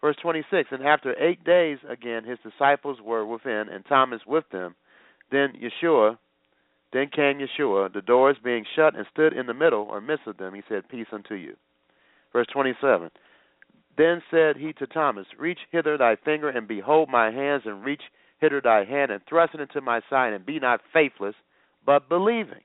Verse 0.01 0.15
26 0.21 0.69
And 0.71 0.85
after 0.85 1.15
eight 1.21 1.43
days 1.43 1.79
again 1.87 2.23
his 2.23 2.37
disciples 2.43 2.99
were 3.03 3.25
within, 3.25 3.65
and 3.71 3.85
Thomas 3.85 4.21
with 4.25 4.45
them. 4.51 4.75
Then 5.31 5.53
Yeshua, 5.61 6.17
then 6.93 7.09
came 7.13 7.39
Yeshua, 7.39 7.93
the 7.93 8.01
doors 8.01 8.37
being 8.43 8.65
shut, 8.75 8.95
and 8.95 9.05
stood 9.11 9.33
in 9.33 9.47
the 9.47 9.53
middle 9.53 9.87
or 9.89 9.99
midst 9.99 10.27
of 10.27 10.37
them. 10.37 10.53
He 10.53 10.61
said, 10.69 10.87
Peace 10.89 11.07
unto 11.11 11.35
you. 11.35 11.55
Verse 12.31 12.47
27 12.53 13.11
Then 13.97 14.21
said 14.29 14.57
he 14.57 14.73
to 14.73 14.87
Thomas, 14.87 15.25
Reach 15.39 15.59
hither 15.71 15.97
thy 15.97 16.17
finger, 16.23 16.49
and 16.49 16.67
behold 16.67 17.09
my 17.09 17.31
hands, 17.31 17.63
and 17.65 17.83
reach 17.83 18.03
hither 18.39 18.61
thy 18.63 18.85
hand, 18.85 19.11
and 19.11 19.21
thrust 19.27 19.55
it 19.55 19.61
into 19.61 19.81
my 19.81 20.01
side, 20.09 20.33
and 20.33 20.45
be 20.45 20.59
not 20.59 20.81
faithless, 20.93 21.35
but 21.85 22.07
believing 22.07 22.61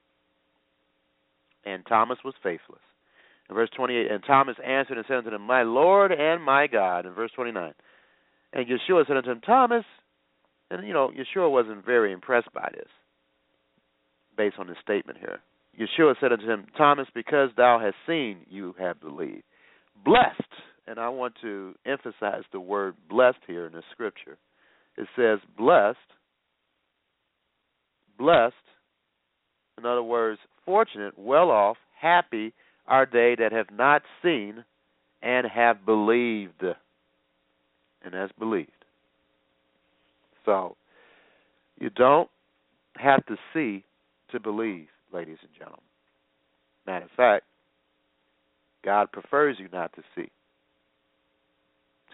and 1.64 1.84
Thomas 1.86 2.18
was 2.24 2.34
faithless. 2.42 2.82
In 3.48 3.54
verse 3.54 3.70
28, 3.76 4.10
and 4.10 4.22
Thomas 4.26 4.56
answered 4.64 4.96
and 4.96 5.06
said 5.06 5.18
unto 5.18 5.34
him, 5.34 5.42
My 5.42 5.62
Lord 5.62 6.12
and 6.12 6.42
my 6.42 6.66
God. 6.66 7.06
In 7.06 7.12
verse 7.12 7.30
29, 7.34 7.72
and 8.52 8.66
Yeshua 8.66 9.06
said 9.06 9.16
unto 9.16 9.30
him, 9.30 9.40
Thomas, 9.40 9.84
and 10.70 10.86
you 10.86 10.92
know, 10.92 11.10
Yeshua 11.10 11.50
wasn't 11.50 11.84
very 11.84 12.12
impressed 12.12 12.52
by 12.52 12.68
this, 12.72 12.88
based 14.36 14.56
on 14.58 14.68
his 14.68 14.76
statement 14.82 15.18
here. 15.18 15.40
Yeshua 15.78 16.14
said 16.20 16.32
unto 16.32 16.48
him, 16.48 16.66
Thomas, 16.76 17.08
because 17.14 17.50
thou 17.56 17.78
hast 17.82 17.96
seen, 18.06 18.38
you 18.48 18.74
have 18.78 19.00
believed. 19.00 19.42
Blessed, 20.04 20.40
and 20.86 20.98
I 20.98 21.08
want 21.08 21.34
to 21.42 21.74
emphasize 21.86 22.42
the 22.52 22.60
word 22.60 22.94
blessed 23.08 23.38
here 23.46 23.66
in 23.66 23.72
the 23.72 23.82
scripture. 23.92 24.38
It 24.96 25.08
says, 25.16 25.38
blessed, 25.56 25.98
blessed, 28.18 28.54
in 29.78 29.86
other 29.86 30.02
words, 30.02 30.40
fortunate, 30.64 31.14
well 31.16 31.50
off, 31.50 31.76
happy 31.98 32.52
are 32.86 33.06
they 33.10 33.36
that 33.38 33.52
have 33.52 33.70
not 33.72 34.02
seen 34.22 34.64
and 35.22 35.46
have 35.46 35.86
believed. 35.86 36.64
And 38.04 38.14
has 38.14 38.30
believed. 38.38 38.70
So, 40.44 40.76
you 41.78 41.88
don't 41.90 42.28
have 42.96 43.24
to 43.26 43.36
see 43.54 43.84
to 44.32 44.40
believe, 44.40 44.88
ladies 45.12 45.38
and 45.42 45.50
gentlemen. 45.56 45.80
Matter 46.84 47.04
of 47.04 47.10
fact, 47.16 47.44
God 48.84 49.12
prefers 49.12 49.56
you 49.60 49.68
not 49.72 49.92
to 49.94 50.02
see 50.16 50.30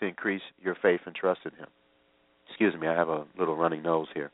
to 0.01 0.07
increase 0.07 0.43
your 0.63 0.77
faith 0.81 1.01
and 1.07 1.15
trust 1.15 1.41
in 1.45 1.53
Him. 1.53 1.69
Excuse 2.49 2.75
me, 2.81 2.87
I 2.87 2.95
have 2.95 3.09
a 3.09 3.25
little 3.39 3.57
running 3.57 3.83
nose 3.83 4.09
here. 4.15 4.31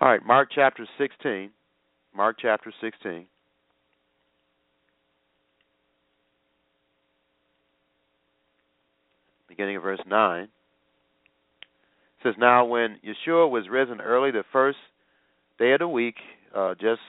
All 0.00 0.08
right, 0.08 0.24
Mark 0.24 0.48
chapter 0.54 0.86
16. 0.98 1.50
Mark 2.14 2.36
chapter 2.40 2.72
16. 2.80 3.26
Beginning 9.48 9.76
of 9.76 9.82
verse 9.82 10.00
9. 10.06 10.42
It 10.42 10.48
says, 12.22 12.34
Now 12.38 12.64
when 12.64 12.98
Yeshua 13.04 13.48
was 13.48 13.68
risen 13.70 14.00
early 14.00 14.30
the 14.30 14.44
first 14.52 14.78
day 15.58 15.72
of 15.72 15.78
the 15.78 15.88
week, 15.88 16.16
uh, 16.54 16.74
just 16.74 17.00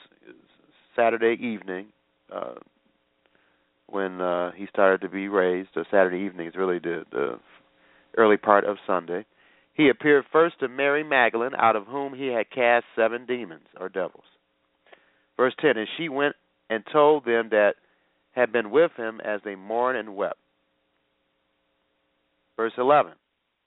Saturday 0.96 1.36
evening, 1.42 1.88
uh, 2.34 2.54
when 3.88 4.20
uh, 4.20 4.52
he 4.52 4.68
started 4.68 5.02
to 5.02 5.10
be 5.10 5.28
raised, 5.28 5.70
or 5.76 5.86
Saturday 5.92 6.26
evening 6.26 6.48
is 6.48 6.56
really 6.56 6.80
the, 6.80 7.04
the 7.12 7.40
early 8.18 8.38
part 8.38 8.66
of 8.66 8.78
Sunday, 8.88 9.26
he 9.74 9.90
appeared 9.90 10.26
first 10.32 10.60
to 10.60 10.68
Mary 10.68 11.04
Magdalene, 11.04 11.56
out 11.58 11.76
of 11.76 11.86
whom 11.86 12.14
he 12.14 12.28
had 12.28 12.50
cast 12.50 12.86
seven 12.96 13.26
demons, 13.26 13.68
or 13.80 13.90
devils. 13.90 14.24
Verse 15.38 15.54
10 15.60 15.78
And 15.78 15.88
she 15.98 16.10
went 16.10 16.36
and 16.70 16.84
told 16.92 17.26
them 17.26 17.50
that 17.52 17.74
had 18.32 18.52
been 18.52 18.72
with 18.72 18.92
him 18.98 19.22
as 19.24 19.42
they 19.44 19.56
mourned 19.56 19.98
and 19.98 20.16
wept. 20.16 20.40
Verse 22.58 22.74
11 22.78 23.14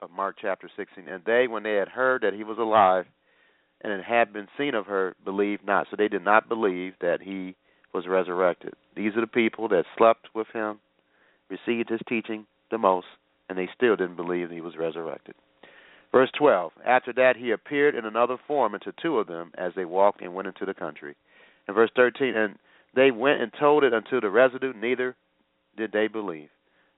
of 0.00 0.10
Mark 0.10 0.36
chapter 0.40 0.70
16 0.76 1.08
And 1.08 1.22
they, 1.24 1.46
when 1.46 1.62
they 1.62 1.74
had 1.74 1.88
heard 1.88 2.22
that 2.22 2.34
he 2.34 2.44
was 2.44 2.58
alive 2.58 3.04
and 3.82 3.92
it 3.92 4.04
had 4.04 4.32
been 4.32 4.48
seen 4.58 4.74
of 4.74 4.86
her, 4.86 5.14
believed 5.24 5.64
not. 5.64 5.86
So 5.90 5.96
they 5.96 6.08
did 6.08 6.24
not 6.24 6.48
believe 6.48 6.94
that 7.00 7.20
he 7.22 7.54
was 7.94 8.06
resurrected. 8.06 8.74
These 8.96 9.16
are 9.16 9.20
the 9.20 9.26
people 9.26 9.68
that 9.68 9.84
slept 9.96 10.28
with 10.34 10.46
him, 10.52 10.78
received 11.48 11.90
his 11.90 12.00
teaching 12.08 12.46
the 12.70 12.78
most, 12.78 13.06
and 13.48 13.56
they 13.56 13.68
still 13.74 13.96
didn't 13.96 14.16
believe 14.16 14.50
he 14.50 14.60
was 14.60 14.76
resurrected. 14.76 15.34
Verse 16.12 16.30
12 16.38 16.72
After 16.86 17.12
that, 17.14 17.36
he 17.36 17.50
appeared 17.50 17.94
in 17.94 18.04
another 18.04 18.36
form 18.46 18.74
unto 18.74 18.92
two 19.00 19.18
of 19.18 19.26
them 19.26 19.52
as 19.56 19.72
they 19.74 19.84
walked 19.84 20.22
and 20.22 20.34
went 20.34 20.48
into 20.48 20.64
the 20.64 20.74
country. 20.74 21.14
And 21.66 21.74
verse 21.74 21.90
13, 21.96 22.34
and 22.36 22.56
they 22.94 23.10
went 23.10 23.42
and 23.42 23.52
told 23.58 23.84
it 23.84 23.94
unto 23.94 24.20
the 24.20 24.30
residue, 24.30 24.72
neither 24.74 25.16
did 25.76 25.92
they 25.92 26.08
believe? 26.08 26.48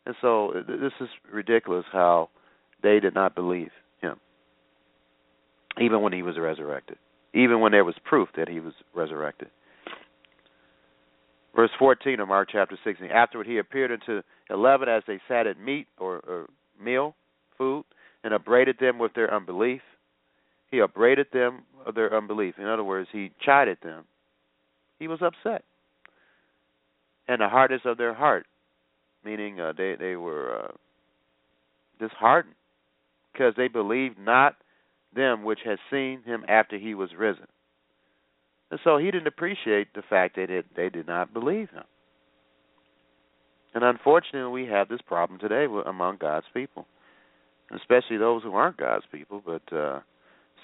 And 0.06 0.14
so 0.20 0.52
this 0.66 0.92
is 1.00 1.08
ridiculous 1.30 1.84
how 1.92 2.30
they 2.82 3.00
did 3.00 3.14
not 3.14 3.34
believe 3.34 3.70
him, 4.00 4.18
even 5.80 6.00
when 6.00 6.12
he 6.12 6.22
was 6.22 6.38
resurrected, 6.38 6.96
even 7.34 7.60
when 7.60 7.72
there 7.72 7.84
was 7.84 7.94
proof 8.04 8.28
that 8.36 8.48
he 8.48 8.60
was 8.60 8.72
resurrected. 8.94 9.50
Verse 11.54 11.70
14 11.78 12.20
of 12.20 12.28
Mark 12.28 12.48
chapter 12.52 12.78
16. 12.84 13.10
Afterward, 13.10 13.46
he 13.46 13.58
appeared 13.58 13.90
unto 13.90 14.22
eleven 14.50 14.88
as 14.88 15.02
they 15.06 15.20
sat 15.28 15.46
at 15.46 15.58
meat 15.58 15.86
or, 15.98 16.16
or 16.26 16.46
meal, 16.82 17.14
food, 17.58 17.84
and 18.22 18.32
upbraided 18.32 18.76
them 18.78 18.98
with 18.98 19.12
their 19.14 19.32
unbelief. 19.34 19.80
He 20.70 20.78
upbraided 20.80 21.26
them 21.32 21.62
of 21.84 21.94
their 21.94 22.14
unbelief. 22.16 22.54
In 22.58 22.66
other 22.66 22.84
words, 22.84 23.08
he 23.12 23.32
chided 23.44 23.78
them. 23.82 24.04
He 24.98 25.08
was 25.08 25.20
upset. 25.22 25.64
And 27.26 27.40
the 27.40 27.48
hardness 27.48 27.82
of 27.84 27.98
their 27.98 28.14
heart, 28.14 28.46
meaning 29.24 29.60
uh, 29.60 29.72
they 29.76 29.96
they 29.98 30.16
were 30.16 30.64
uh, 30.64 30.72
disheartened 31.98 32.54
because 33.32 33.54
they 33.56 33.68
believed 33.68 34.18
not 34.18 34.56
them 35.14 35.44
which 35.44 35.60
had 35.64 35.78
seen 35.90 36.22
him 36.24 36.44
after 36.48 36.78
he 36.78 36.94
was 36.94 37.10
risen. 37.16 37.46
And 38.70 38.78
so 38.84 38.98
he 38.98 39.10
didn't 39.10 39.26
appreciate 39.26 39.92
the 39.94 40.02
fact 40.08 40.36
that 40.36 40.50
it, 40.50 40.66
they 40.76 40.88
did 40.88 41.06
not 41.06 41.32
believe 41.32 41.70
him. 41.70 41.84
And 43.74 43.84
unfortunately, 43.84 44.50
we 44.50 44.68
have 44.68 44.88
this 44.88 45.00
problem 45.06 45.38
today 45.38 45.66
among 45.86 46.18
God's 46.20 46.46
people, 46.52 46.86
especially 47.74 48.16
those 48.16 48.42
who 48.42 48.54
aren't 48.54 48.76
God's 48.76 49.04
people. 49.12 49.42
But 49.44 49.76
uh, 49.76 50.00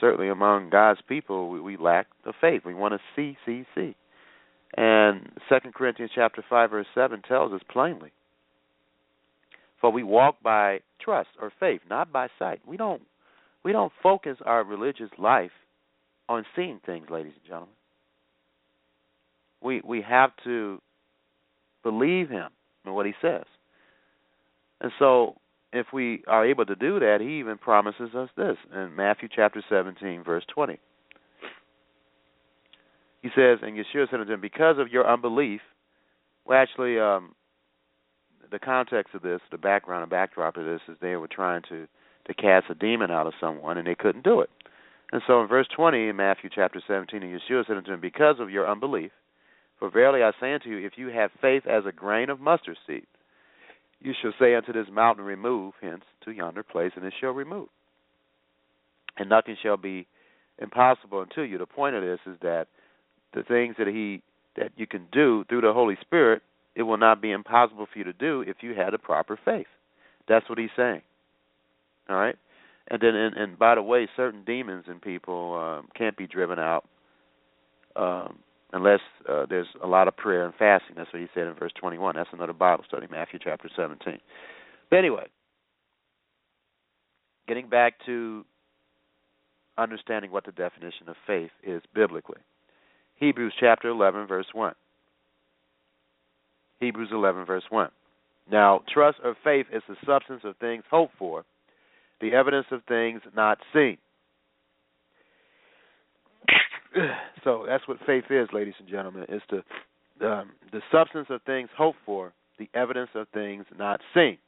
certainly 0.00 0.28
among 0.28 0.70
God's 0.70 1.00
people, 1.08 1.50
we, 1.50 1.60
we 1.60 1.76
lack 1.76 2.06
the 2.24 2.32
faith. 2.40 2.62
We 2.64 2.74
want 2.74 2.94
to 2.94 3.00
see, 3.14 3.36
see, 3.46 3.64
see. 3.74 3.96
And 4.76 5.30
Second 5.48 5.74
Corinthians 5.74 6.10
chapter 6.14 6.44
five 6.48 6.70
verse 6.70 6.86
seven 6.94 7.22
tells 7.22 7.52
us 7.52 7.60
plainly, 7.70 8.10
"For 9.80 9.90
we 9.90 10.02
walk 10.02 10.42
by 10.42 10.80
trust 11.00 11.28
or 11.40 11.52
faith, 11.60 11.82
not 11.88 12.12
by 12.12 12.28
sight." 12.38 12.60
We 12.66 12.76
don't 12.76 13.02
we 13.62 13.70
don't 13.70 13.92
focus 14.02 14.38
our 14.44 14.64
religious 14.64 15.10
life 15.18 15.52
on 16.28 16.44
seeing 16.56 16.80
things, 16.84 17.06
ladies 17.08 17.34
and 17.36 17.44
gentlemen. 17.46 17.75
We 19.62 19.80
we 19.84 20.02
have 20.02 20.30
to 20.44 20.80
believe 21.82 22.28
him 22.28 22.48
and 22.84 22.94
what 22.94 23.06
he 23.06 23.12
says. 23.20 23.44
And 24.80 24.92
so 24.98 25.36
if 25.72 25.86
we 25.92 26.22
are 26.26 26.46
able 26.46 26.66
to 26.66 26.76
do 26.76 26.98
that, 27.00 27.18
he 27.20 27.38
even 27.38 27.58
promises 27.58 28.14
us 28.14 28.28
this 28.36 28.56
in 28.74 28.94
Matthew 28.94 29.28
chapter 29.34 29.62
17 29.68 30.22
verse 30.24 30.44
20. 30.54 30.78
He 33.22 33.28
says, 33.34 33.58
and 33.62 33.76
Yeshua 33.76 34.08
said 34.10 34.20
unto 34.20 34.32
them, 34.32 34.40
because 34.40 34.76
of 34.78 34.88
your 34.88 35.10
unbelief, 35.10 35.60
well 36.44 36.58
actually 36.58 36.98
um 36.98 37.34
the 38.50 38.58
context 38.58 39.14
of 39.14 39.22
this, 39.22 39.40
the 39.50 39.58
background 39.58 40.02
and 40.02 40.10
backdrop 40.10 40.56
of 40.56 40.64
this 40.64 40.80
is 40.88 40.96
they 41.00 41.16
were 41.16 41.28
trying 41.28 41.62
to 41.68 41.86
to 42.26 42.34
cast 42.34 42.66
a 42.70 42.74
demon 42.74 43.10
out 43.10 43.26
of 43.26 43.34
someone 43.40 43.78
and 43.78 43.86
they 43.86 43.94
couldn't 43.94 44.24
do 44.24 44.40
it. 44.40 44.50
And 45.12 45.22
so 45.26 45.40
in 45.40 45.48
verse 45.48 45.68
20 45.74 46.08
in 46.08 46.16
Matthew 46.16 46.50
chapter 46.52 46.82
17, 46.86 47.22
and 47.22 47.40
Yeshua 47.40 47.66
said 47.66 47.76
unto 47.76 47.92
them, 47.92 48.00
Because 48.00 48.36
of 48.40 48.50
your 48.50 48.68
unbelief, 48.68 49.12
for 49.78 49.90
verily 49.90 50.22
I 50.22 50.32
say 50.40 50.54
unto 50.54 50.70
you, 50.70 50.86
if 50.86 50.94
you 50.96 51.08
have 51.08 51.30
faith 51.40 51.64
as 51.66 51.84
a 51.86 51.92
grain 51.92 52.30
of 52.30 52.40
mustard 52.40 52.78
seed, 52.86 53.06
you 54.00 54.12
shall 54.20 54.32
say 54.38 54.54
unto 54.54 54.72
this 54.72 54.86
mountain, 54.90 55.24
Remove 55.24 55.74
hence 55.80 56.02
to 56.24 56.30
yonder 56.30 56.62
place, 56.62 56.92
and 56.96 57.04
it 57.04 57.14
shall 57.20 57.30
remove. 57.30 57.68
And 59.18 59.28
nothing 59.28 59.56
shall 59.62 59.76
be 59.76 60.06
impossible 60.58 61.20
unto 61.20 61.42
you. 61.42 61.58
The 61.58 61.66
point 61.66 61.96
of 61.96 62.02
this 62.02 62.20
is 62.26 62.38
that 62.42 62.66
the 63.34 63.42
things 63.42 63.76
that 63.78 63.86
he 63.86 64.22
that 64.56 64.72
you 64.76 64.86
can 64.86 65.06
do 65.12 65.44
through 65.48 65.60
the 65.60 65.72
Holy 65.72 65.96
Spirit, 66.00 66.42
it 66.74 66.82
will 66.82 66.96
not 66.96 67.20
be 67.20 67.30
impossible 67.30 67.86
for 67.90 67.98
you 67.98 68.04
to 68.04 68.12
do 68.12 68.42
if 68.46 68.56
you 68.62 68.74
had 68.74 68.94
a 68.94 68.98
proper 68.98 69.38
faith. 69.44 69.66
That's 70.28 70.48
what 70.48 70.58
he's 70.58 70.70
saying. 70.76 71.02
All 72.08 72.16
right, 72.16 72.36
and 72.88 73.00
then 73.00 73.14
and, 73.14 73.36
and 73.36 73.58
by 73.58 73.74
the 73.74 73.82
way, 73.82 74.08
certain 74.16 74.44
demons 74.44 74.84
in 74.88 75.00
people 75.00 75.54
um, 75.54 75.88
can't 75.96 76.16
be 76.16 76.26
driven 76.26 76.58
out 76.58 76.84
um, 77.96 78.38
unless 78.72 79.00
uh, 79.28 79.46
there's 79.48 79.66
a 79.82 79.86
lot 79.86 80.08
of 80.08 80.16
prayer 80.16 80.44
and 80.44 80.54
fasting. 80.54 80.96
That's 80.96 81.12
what 81.12 81.22
he 81.22 81.28
said 81.34 81.46
in 81.46 81.54
verse 81.54 81.72
21. 81.78 82.16
That's 82.16 82.28
another 82.32 82.52
Bible 82.52 82.84
study, 82.86 83.06
Matthew 83.10 83.38
chapter 83.42 83.68
17. 83.74 84.18
But 84.90 84.96
anyway, 84.96 85.26
getting 87.48 87.68
back 87.68 87.94
to 88.06 88.44
understanding 89.78 90.30
what 90.30 90.44
the 90.44 90.52
definition 90.52 91.08
of 91.08 91.16
faith 91.26 91.50
is 91.62 91.82
biblically. 91.94 92.40
Hebrews 93.16 93.54
chapter 93.58 93.88
11, 93.88 94.26
verse 94.26 94.46
1. 94.52 94.74
Hebrews 96.80 97.08
11, 97.12 97.44
verse 97.46 97.64
1. 97.70 97.88
Now, 98.50 98.82
trust 98.92 99.18
or 99.24 99.36
faith 99.42 99.66
is 99.72 99.82
the 99.88 99.96
substance 100.06 100.42
of 100.44 100.56
things 100.58 100.84
hoped 100.90 101.14
for, 101.18 101.44
the 102.20 102.32
evidence 102.32 102.66
of 102.70 102.82
things 102.84 103.20
not 103.34 103.58
seen. 103.72 103.98
so 107.44 107.64
that's 107.66 107.86
what 107.86 107.98
faith 108.06 108.24
is, 108.30 108.48
ladies 108.52 108.74
and 108.78 108.88
gentlemen. 108.88 109.26
It's 109.28 109.44
the 109.50 109.62
um, 110.26 110.52
the 110.72 110.80
substance 110.90 111.26
of 111.28 111.42
things 111.42 111.68
hoped 111.76 111.98
for, 112.06 112.32
the 112.58 112.70
evidence 112.74 113.10
of 113.14 113.28
things 113.34 113.66
not 113.78 114.00
seen. 114.14 114.38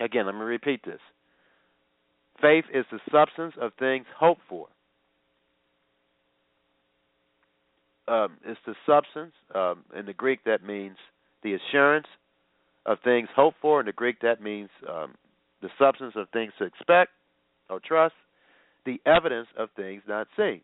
Again, 0.00 0.26
let 0.26 0.34
me 0.34 0.40
repeat 0.40 0.84
this. 0.84 1.00
Faith 2.40 2.64
is 2.74 2.84
the 2.90 2.98
substance 3.12 3.54
of 3.60 3.72
things 3.78 4.06
hoped 4.18 4.40
for. 4.48 4.66
Um, 8.08 8.38
it's 8.44 8.60
the 8.66 8.74
substance. 8.86 9.32
Um, 9.54 9.84
in 9.96 10.06
the 10.06 10.12
Greek, 10.12 10.40
that 10.44 10.64
means 10.64 10.96
the 11.42 11.54
assurance 11.54 12.06
of 12.86 12.98
things 13.04 13.28
hoped 13.36 13.58
for. 13.60 13.80
In 13.80 13.86
the 13.86 13.92
Greek, 13.92 14.20
that 14.22 14.42
means 14.42 14.70
um, 14.88 15.14
the 15.62 15.68
substance 15.78 16.14
of 16.16 16.28
things 16.30 16.52
to 16.58 16.64
expect 16.64 17.10
or 17.70 17.80
trust. 17.80 18.14
The 18.86 19.00
evidence 19.04 19.48
of 19.56 19.68
things 19.76 20.02
not 20.08 20.26
seen. 20.36 20.62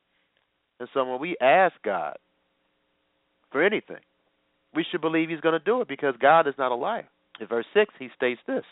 And 0.80 0.88
so 0.92 1.04
when 1.04 1.20
we 1.20 1.37
ask 1.40 1.74
God 1.84 2.16
for 3.52 3.62
anything, 3.62 4.00
we 4.74 4.84
should 4.90 5.00
believe 5.00 5.28
He's 5.28 5.40
going 5.40 5.58
to 5.58 5.64
do 5.64 5.80
it 5.80 5.88
because 5.88 6.14
God 6.20 6.48
is 6.48 6.54
not 6.58 6.72
a 6.72 6.76
liar. 6.76 7.08
In 7.40 7.46
verse 7.46 7.66
6, 7.74 7.94
He 7.98 8.08
states 8.16 8.40
this 8.46 8.64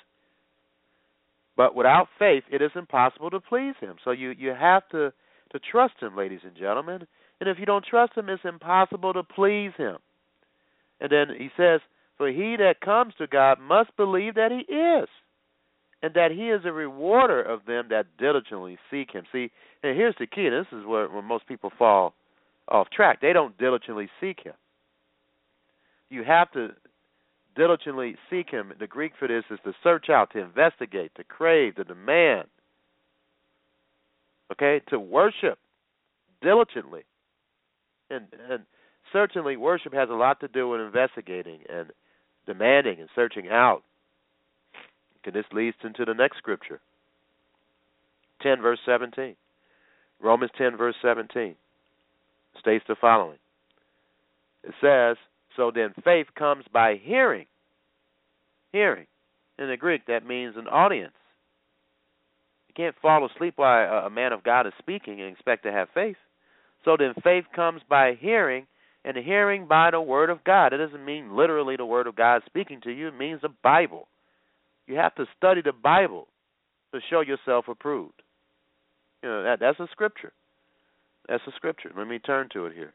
But 1.56 1.74
without 1.74 2.08
faith, 2.18 2.44
it 2.50 2.62
is 2.62 2.72
impossible 2.74 3.30
to 3.30 3.40
please 3.40 3.74
Him. 3.80 3.96
So 4.04 4.10
you, 4.10 4.30
you 4.30 4.54
have 4.58 4.88
to, 4.90 5.12
to 5.52 5.58
trust 5.70 5.94
Him, 6.00 6.16
ladies 6.16 6.40
and 6.44 6.56
gentlemen. 6.56 7.06
And 7.40 7.48
if 7.48 7.58
you 7.58 7.66
don't 7.66 7.84
trust 7.84 8.16
Him, 8.16 8.28
it's 8.28 8.44
impossible 8.44 9.12
to 9.12 9.22
please 9.22 9.72
Him. 9.76 9.96
And 11.00 11.10
then 11.10 11.28
He 11.36 11.50
says, 11.56 11.80
For 12.16 12.28
he 12.28 12.56
that 12.58 12.80
comes 12.84 13.14
to 13.18 13.26
God 13.26 13.58
must 13.60 13.96
believe 13.96 14.34
that 14.34 14.50
He 14.50 14.72
is 14.72 15.08
and 16.02 16.14
that 16.14 16.32
he 16.32 16.48
is 16.50 16.62
a 16.64 16.72
rewarder 16.72 17.40
of 17.40 17.64
them 17.66 17.86
that 17.90 18.06
diligently 18.18 18.78
seek 18.90 19.12
him. 19.12 19.24
See, 19.32 19.50
and 19.82 19.96
here's 19.96 20.16
the 20.18 20.26
key, 20.26 20.48
this 20.48 20.66
is 20.72 20.84
where, 20.84 21.08
where 21.08 21.22
most 21.22 21.46
people 21.46 21.70
fall 21.78 22.14
off 22.68 22.88
track. 22.90 23.20
They 23.20 23.32
don't 23.32 23.56
diligently 23.56 24.08
seek 24.20 24.40
him. 24.44 24.54
You 26.10 26.24
have 26.24 26.50
to 26.52 26.70
diligently 27.56 28.16
seek 28.28 28.50
him. 28.50 28.72
The 28.78 28.86
Greek 28.86 29.12
for 29.18 29.28
this 29.28 29.44
is 29.50 29.58
to 29.64 29.72
search 29.82 30.10
out, 30.10 30.30
to 30.32 30.40
investigate, 30.40 31.12
to 31.16 31.24
crave, 31.24 31.76
to 31.76 31.84
demand. 31.84 32.48
Okay, 34.52 34.82
to 34.88 34.98
worship 34.98 35.58
diligently. 36.42 37.04
And 38.10 38.26
and 38.50 38.64
certainly 39.12 39.56
worship 39.56 39.94
has 39.94 40.10
a 40.10 40.14
lot 40.14 40.40
to 40.40 40.48
do 40.48 40.68
with 40.68 40.80
investigating 40.80 41.60
and 41.70 41.90
demanding 42.46 43.00
and 43.00 43.08
searching 43.14 43.48
out 43.48 43.82
and 45.26 45.34
this 45.34 45.44
leads 45.52 45.76
into 45.84 46.04
the 46.04 46.14
next 46.14 46.38
scripture 46.38 46.80
10, 48.42 48.60
verse 48.60 48.80
17. 48.84 49.36
Romans 50.20 50.52
10, 50.56 50.76
verse 50.76 50.94
17 51.02 51.54
states 52.60 52.84
the 52.88 52.96
following 53.00 53.38
It 54.62 54.74
says, 54.80 55.16
So 55.56 55.70
then 55.74 55.94
faith 56.04 56.26
comes 56.36 56.64
by 56.72 57.00
hearing. 57.02 57.46
Hearing. 58.72 59.06
In 59.58 59.68
the 59.68 59.76
Greek, 59.76 60.06
that 60.06 60.26
means 60.26 60.54
an 60.56 60.68
audience. 60.68 61.12
You 62.68 62.74
can't 62.84 62.96
fall 63.02 63.26
asleep 63.26 63.54
while 63.56 64.06
a 64.06 64.10
man 64.10 64.32
of 64.32 64.44
God 64.44 64.66
is 64.66 64.72
speaking 64.78 65.20
and 65.20 65.30
expect 65.30 65.64
to 65.64 65.72
have 65.72 65.88
faith. 65.92 66.16
So 66.84 66.96
then 66.98 67.14
faith 67.22 67.44
comes 67.54 67.82
by 67.88 68.16
hearing, 68.18 68.66
and 69.04 69.16
hearing 69.16 69.66
by 69.66 69.90
the 69.90 70.00
Word 70.00 70.30
of 70.30 70.42
God. 70.44 70.72
It 70.72 70.78
doesn't 70.78 71.04
mean 71.04 71.36
literally 71.36 71.76
the 71.76 71.86
Word 71.86 72.06
of 72.06 72.16
God 72.16 72.42
speaking 72.46 72.80
to 72.82 72.90
you, 72.90 73.08
it 73.08 73.18
means 73.18 73.42
the 73.42 73.50
Bible. 73.62 74.08
You 74.86 74.96
have 74.96 75.14
to 75.16 75.26
study 75.36 75.62
the 75.62 75.72
Bible 75.72 76.28
to 76.92 77.00
show 77.08 77.20
yourself 77.20 77.66
approved. 77.68 78.22
You 79.22 79.28
know 79.28 79.42
that 79.42 79.60
that's 79.60 79.80
a 79.80 79.88
scripture. 79.92 80.32
That's 81.28 81.42
a 81.46 81.52
scripture. 81.52 81.90
Let 81.96 82.08
me 82.08 82.18
turn 82.18 82.48
to 82.52 82.66
it 82.66 82.74
here. 82.74 82.92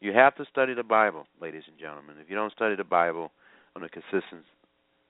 You 0.00 0.12
have 0.12 0.34
to 0.36 0.44
study 0.50 0.74
the 0.74 0.82
Bible, 0.82 1.26
ladies 1.40 1.62
and 1.68 1.78
gentlemen. 1.78 2.16
If 2.20 2.28
you 2.28 2.36
don't 2.36 2.52
study 2.52 2.74
the 2.74 2.84
Bible 2.84 3.30
on 3.74 3.82
a 3.84 3.88
consistent 3.88 4.44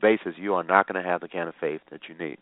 basis, 0.00 0.34
you 0.36 0.54
are 0.54 0.62
not 0.62 0.86
going 0.86 1.02
to 1.02 1.08
have 1.08 1.20
the 1.20 1.28
kind 1.28 1.48
of 1.48 1.54
faith 1.60 1.80
that 1.90 2.02
you 2.08 2.14
need. 2.16 2.38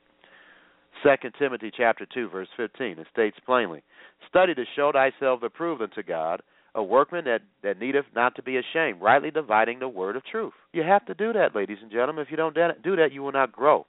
Second 1.02 1.32
Timothy 1.38 1.70
chapter 1.74 2.04
two, 2.04 2.28
verse 2.28 2.48
fifteen, 2.56 2.98
it 2.98 3.06
states 3.10 3.38
plainly, 3.46 3.82
Study 4.28 4.54
to 4.54 4.64
show 4.76 4.92
thyself 4.92 5.42
approved 5.42 5.80
unto 5.80 6.02
God, 6.02 6.42
a 6.74 6.82
workman 6.82 7.24
that, 7.26 7.42
that 7.62 7.78
needeth 7.78 8.06
not 8.14 8.34
to 8.36 8.42
be 8.42 8.56
ashamed, 8.56 9.00
rightly 9.00 9.30
dividing 9.30 9.78
the 9.78 9.88
word 9.88 10.16
of 10.16 10.24
truth. 10.24 10.54
You 10.72 10.82
have 10.82 11.04
to 11.06 11.14
do 11.14 11.32
that, 11.32 11.54
ladies 11.54 11.78
and 11.82 11.90
gentlemen. 11.90 12.22
If 12.22 12.30
you 12.30 12.36
don't 12.36 12.56
do 12.82 12.96
that, 12.96 13.12
you 13.12 13.22
will 13.22 13.32
not 13.32 13.52
grow, 13.52 13.86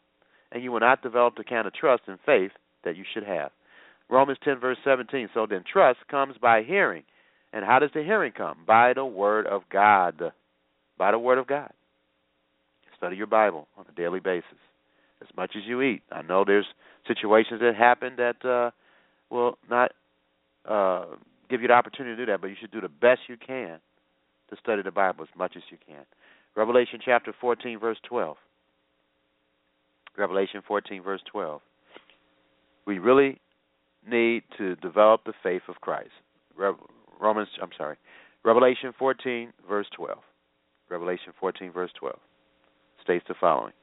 and 0.52 0.64
you 0.64 0.72
will 0.72 0.82
not 0.82 1.02
develop 1.02 1.36
the 1.36 1.44
kind 1.44 1.66
of 1.66 1.74
trust 1.74 2.04
and 2.08 2.20
faith 2.26 2.52
that 2.84 2.98
you 2.98 3.04
should 3.14 3.24
have. 3.24 3.52
Romans 4.10 4.38
10, 4.44 4.60
verse 4.60 4.78
17. 4.84 5.30
So 5.34 5.48
then, 5.50 5.64
trust 5.72 6.00
comes 6.10 6.36
by 6.42 6.64
hearing. 6.64 7.04
And 7.54 7.64
how 7.64 7.80
does 7.80 7.92
the 7.94 8.04
hearing 8.04 8.34
come? 8.36 8.58
By 8.68 8.94
the 8.94 9.06
word 9.06 9.48
of 9.48 9.62
God. 9.72 10.34
By 10.98 11.12
the 11.12 11.20
word 11.20 11.38
of 11.38 11.48
God. 11.48 11.72
Study 12.98 13.16
your 13.16 13.28
Bible 13.28 13.68
on 13.78 13.86
a 13.90 13.96
daily 13.96 14.20
basis, 14.20 14.58
as 15.22 15.28
much 15.36 15.52
as 15.56 15.64
you 15.66 15.82
eat. 15.82 16.02
I 16.12 16.22
know 16.22 16.44
there's 16.46 16.66
situations 17.08 17.60
that 17.62 17.76
happen 17.76 18.14
that 18.18 18.46
uh, 18.46 18.72
will 19.30 19.58
not 19.70 19.92
uh, 20.68 21.06
give 21.50 21.62
you 21.62 21.68
the 21.68 21.74
opportunity 21.74 22.16
to 22.16 22.26
do 22.26 22.32
that, 22.32 22.42
but 22.42 22.48
you 22.48 22.56
should 22.60 22.72
do 22.72 22.82
the 22.82 22.90
best 22.90 23.22
you 23.28 23.38
can 23.38 23.80
to 24.50 24.56
study 24.62 24.82
the 24.82 24.92
Bible 24.92 25.24
as 25.24 25.30
much 25.38 25.54
as 25.56 25.64
you 25.70 25.78
can. 25.86 26.06
Revelation 26.56 27.00
chapter 27.04 27.34
14, 27.40 27.80
verse 27.80 27.98
12. 28.08 28.38
Revelation 30.18 30.62
14, 30.68 31.02
verse 31.02 31.22
12. 31.32 31.62
We 32.86 33.00
really 33.00 33.40
need 34.10 34.44
to 34.58 34.76
develop 34.78 35.22
the 35.26 35.34
faith 35.42 35.64
of 35.68 35.76
Christ. 35.82 36.12
Romans, 37.20 37.48
I'm 37.62 37.70
sorry, 37.78 37.98
Revelation 38.44 38.94
14, 38.98 39.54
verse 39.68 39.88
12. 39.96 40.20
Revelation 40.90 41.34
14, 41.40 41.72
verse 41.72 41.92
12 42.00 42.16
states 43.02 43.26
the 43.28 43.36
following. 43.40 43.74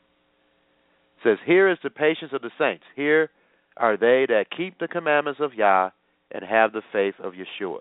It 1.18 1.28
says, 1.28 1.38
Here 1.44 1.68
is 1.68 1.78
the 1.82 1.90
patience 1.90 2.32
of 2.32 2.42
the 2.42 2.50
saints. 2.58 2.84
Here 2.94 3.30
are 3.76 3.96
they 3.96 4.26
that 4.28 4.46
keep 4.56 4.78
the 4.78 4.88
commandments 4.88 5.40
of 5.42 5.54
Yah 5.54 5.90
and 6.32 6.44
have 6.44 6.72
the 6.72 6.82
faith 6.92 7.14
of 7.22 7.34
Yeshua. 7.34 7.80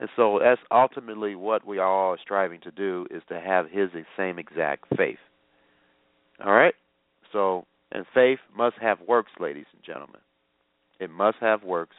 And 0.00 0.08
so 0.16 0.40
that's 0.42 0.60
ultimately 0.70 1.34
what 1.34 1.66
we 1.66 1.78
all 1.78 2.12
are 2.12 2.18
striving 2.20 2.60
to 2.62 2.70
do 2.70 3.06
is 3.10 3.22
to 3.28 3.40
have 3.40 3.70
his 3.70 3.90
same 4.16 4.38
exact 4.38 4.84
faith. 4.96 5.18
All 6.44 6.52
right? 6.52 6.74
So, 7.32 7.66
and 7.92 8.04
faith 8.12 8.40
must 8.56 8.76
have 8.80 8.98
works, 9.06 9.32
ladies 9.38 9.66
and 9.72 9.82
gentlemen. 9.84 10.20
It 10.98 11.10
must 11.10 11.38
have 11.40 11.62
works. 11.62 11.96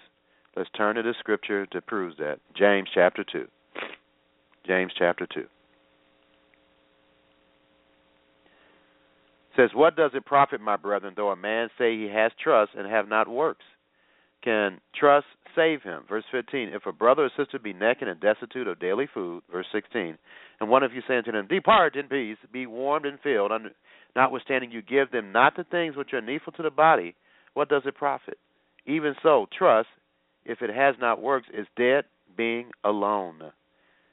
Let's 0.55 0.69
turn 0.75 0.95
to 0.95 1.03
the 1.03 1.13
scripture 1.19 1.67
that 1.73 1.85
proves 1.85 2.17
that. 2.17 2.39
James 2.57 2.89
chapter 2.93 3.23
2. 3.23 3.47
James 4.65 4.91
chapter 4.97 5.27
2. 5.33 5.45
says, 9.55 9.69
What 9.73 9.95
does 9.95 10.11
it 10.13 10.25
profit, 10.25 10.61
my 10.61 10.75
brethren, 10.75 11.13
though 11.15 11.29
a 11.29 11.35
man 11.35 11.69
say 11.77 11.95
he 11.95 12.09
has 12.13 12.31
trust 12.41 12.71
and 12.77 12.89
have 12.89 13.07
not 13.07 13.27
works? 13.27 13.63
Can 14.45 14.79
trust 14.97 15.25
save 15.55 15.81
him? 15.81 16.03
Verse 16.07 16.23
15 16.31 16.69
If 16.69 16.85
a 16.85 16.91
brother 16.91 17.25
or 17.25 17.31
sister 17.35 17.57
be 17.57 17.73
naked 17.73 18.07
and 18.07 18.19
destitute 18.19 18.67
of 18.67 18.79
daily 18.79 19.07
food, 19.11 19.41
verse 19.51 19.65
16, 19.73 20.19
and 20.61 20.69
one 20.69 20.83
of 20.83 20.93
you 20.93 21.01
say 21.07 21.17
unto 21.17 21.31
them, 21.31 21.47
Depart 21.47 21.95
in 21.95 22.07
peace, 22.07 22.37
be 22.53 22.67
warmed 22.67 23.07
and 23.07 23.19
filled, 23.21 23.51
notwithstanding 24.15 24.71
you 24.71 24.83
give 24.83 25.09
them 25.09 25.31
not 25.31 25.55
the 25.57 25.63
things 25.63 25.97
which 25.97 26.13
are 26.13 26.21
needful 26.21 26.53
to 26.53 26.63
the 26.63 26.69
body, 26.69 27.15
what 27.55 27.69
does 27.69 27.81
it 27.85 27.95
profit? 27.95 28.37
Even 28.85 29.15
so, 29.23 29.47
trust, 29.57 29.87
if 30.45 30.61
it 30.61 30.69
has 30.69 30.93
not 31.01 31.21
works, 31.21 31.47
is 31.51 31.65
dead, 31.75 32.05
being 32.37 32.69
alone. 32.83 33.41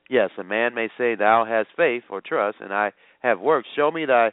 Yes, 0.08 0.30
a 0.38 0.44
man 0.44 0.74
may 0.74 0.88
say, 0.96 1.14
Thou 1.14 1.44
hast 1.44 1.68
faith 1.76 2.04
or 2.08 2.22
trust, 2.22 2.56
and 2.60 2.72
I 2.72 2.92
have 3.20 3.38
works. 3.38 3.68
Show 3.76 3.90
me 3.90 4.06
thy 4.06 4.32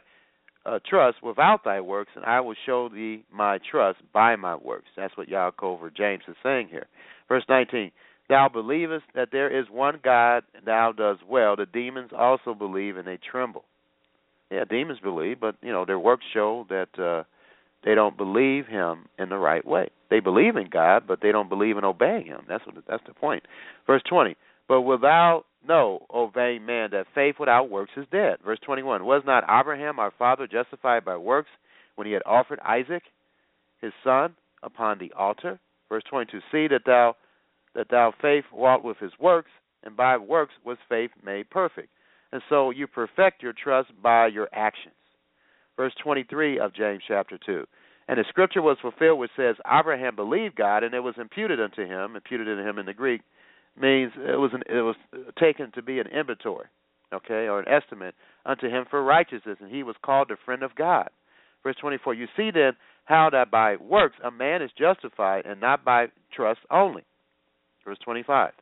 uh, 0.66 0.78
trust 0.88 1.22
without 1.22 1.64
thy 1.64 1.80
works, 1.80 2.12
and 2.16 2.24
I 2.24 2.40
will 2.40 2.54
show 2.66 2.88
thee 2.88 3.24
my 3.32 3.58
trust 3.70 3.98
by 4.12 4.36
my 4.36 4.56
works. 4.56 4.88
That's 4.96 5.16
what 5.16 5.28
Yaakov 5.28 5.96
James 5.96 6.22
is 6.28 6.36
saying 6.42 6.68
here. 6.70 6.86
Verse 7.28 7.44
19 7.48 7.90
Thou 8.28 8.48
believest 8.48 9.04
that 9.14 9.30
there 9.32 9.50
is 9.50 9.66
one 9.70 9.98
God, 10.04 10.44
and 10.54 10.64
thou 10.64 10.92
dost 10.92 11.22
well. 11.28 11.56
The 11.56 11.66
demons 11.66 12.10
also 12.16 12.54
believe, 12.54 12.96
and 12.96 13.06
they 13.06 13.18
tremble. 13.18 13.64
Yeah, 14.50 14.64
demons 14.68 15.00
believe, 15.00 15.40
but 15.40 15.56
you 15.62 15.72
know 15.72 15.84
their 15.84 15.98
works 15.98 16.24
show 16.32 16.66
that 16.68 16.88
uh, 16.98 17.24
they 17.84 17.94
don't 17.94 18.16
believe 18.16 18.66
Him 18.66 19.06
in 19.18 19.30
the 19.30 19.38
right 19.38 19.66
way. 19.66 19.90
They 20.10 20.20
believe 20.20 20.56
in 20.56 20.68
God, 20.70 21.04
but 21.08 21.20
they 21.22 21.32
don't 21.32 21.48
believe 21.48 21.76
in 21.76 21.84
obeying 21.84 22.26
Him. 22.26 22.42
That's 22.48 22.64
what 22.66 22.76
that's 22.86 23.02
the 23.06 23.14
point. 23.14 23.44
Verse 23.86 24.02
20 24.08 24.36
But 24.68 24.82
without 24.82 25.44
no, 25.66 26.06
O 26.10 26.28
vain 26.28 26.64
man, 26.64 26.90
that 26.92 27.06
faith 27.14 27.36
without 27.38 27.70
works 27.70 27.92
is 27.96 28.06
dead. 28.10 28.38
Verse 28.44 28.58
21 28.64 29.04
Was 29.04 29.22
not 29.26 29.44
Abraham 29.44 29.98
our 29.98 30.12
father 30.18 30.46
justified 30.46 31.04
by 31.04 31.16
works 31.16 31.50
when 31.96 32.06
he 32.06 32.12
had 32.12 32.22
offered 32.24 32.60
Isaac, 32.60 33.02
his 33.80 33.92
son, 34.02 34.34
upon 34.62 34.98
the 34.98 35.12
altar? 35.12 35.58
Verse 35.88 36.02
22 36.08 36.38
See 36.50 36.68
that 36.68 36.82
thou 36.86 37.16
that 37.74 37.88
thou 37.90 38.12
faith 38.20 38.44
walk 38.52 38.82
with 38.82 38.98
his 38.98 39.12
works, 39.20 39.50
and 39.84 39.96
by 39.96 40.16
works 40.16 40.54
was 40.64 40.78
faith 40.88 41.10
made 41.24 41.50
perfect. 41.50 41.88
And 42.32 42.42
so 42.48 42.70
you 42.70 42.86
perfect 42.86 43.42
your 43.42 43.52
trust 43.52 43.90
by 44.02 44.26
your 44.28 44.48
actions. 44.52 44.94
Verse 45.76 45.92
23 46.02 46.58
of 46.58 46.74
James 46.74 47.02
chapter 47.06 47.38
2. 47.44 47.64
And 48.08 48.18
the 48.18 48.24
scripture 48.28 48.62
was 48.62 48.76
fulfilled 48.82 49.20
which 49.20 49.30
says, 49.36 49.56
Abraham 49.70 50.16
believed 50.16 50.56
God, 50.56 50.82
and 50.82 50.94
it 50.94 51.00
was 51.00 51.14
imputed 51.16 51.60
unto 51.60 51.86
him, 51.86 52.16
imputed 52.16 52.48
unto 52.48 52.68
him 52.68 52.78
in 52.78 52.86
the 52.86 52.92
Greek, 52.92 53.22
means 53.80 54.12
it 54.16 54.38
was 54.38 54.50
an, 54.52 54.62
it 54.68 54.82
was 54.82 54.96
taken 55.38 55.72
to 55.72 55.82
be 55.82 55.98
an 55.98 56.06
inventory, 56.06 56.66
okay, 57.12 57.48
or 57.48 57.60
an 57.60 57.68
estimate 57.68 58.14
unto 58.44 58.68
him 58.68 58.84
for 58.88 59.02
righteousness, 59.02 59.58
and 59.60 59.70
he 59.70 59.82
was 59.82 59.96
called 60.04 60.28
the 60.28 60.36
friend 60.44 60.62
of 60.62 60.74
God. 60.74 61.08
Verse 61.62 61.76
24. 61.80 62.14
You 62.14 62.26
see 62.36 62.50
then 62.52 62.72
how 63.04 63.28
that 63.30 63.50
by 63.50 63.76
works 63.76 64.16
a 64.24 64.30
man 64.30 64.62
is 64.62 64.70
justified, 64.78 65.46
and 65.46 65.60
not 65.60 65.84
by 65.84 66.06
trust 66.34 66.60
only. 66.70 67.04
Verse 67.84 67.98
25. 68.04 68.52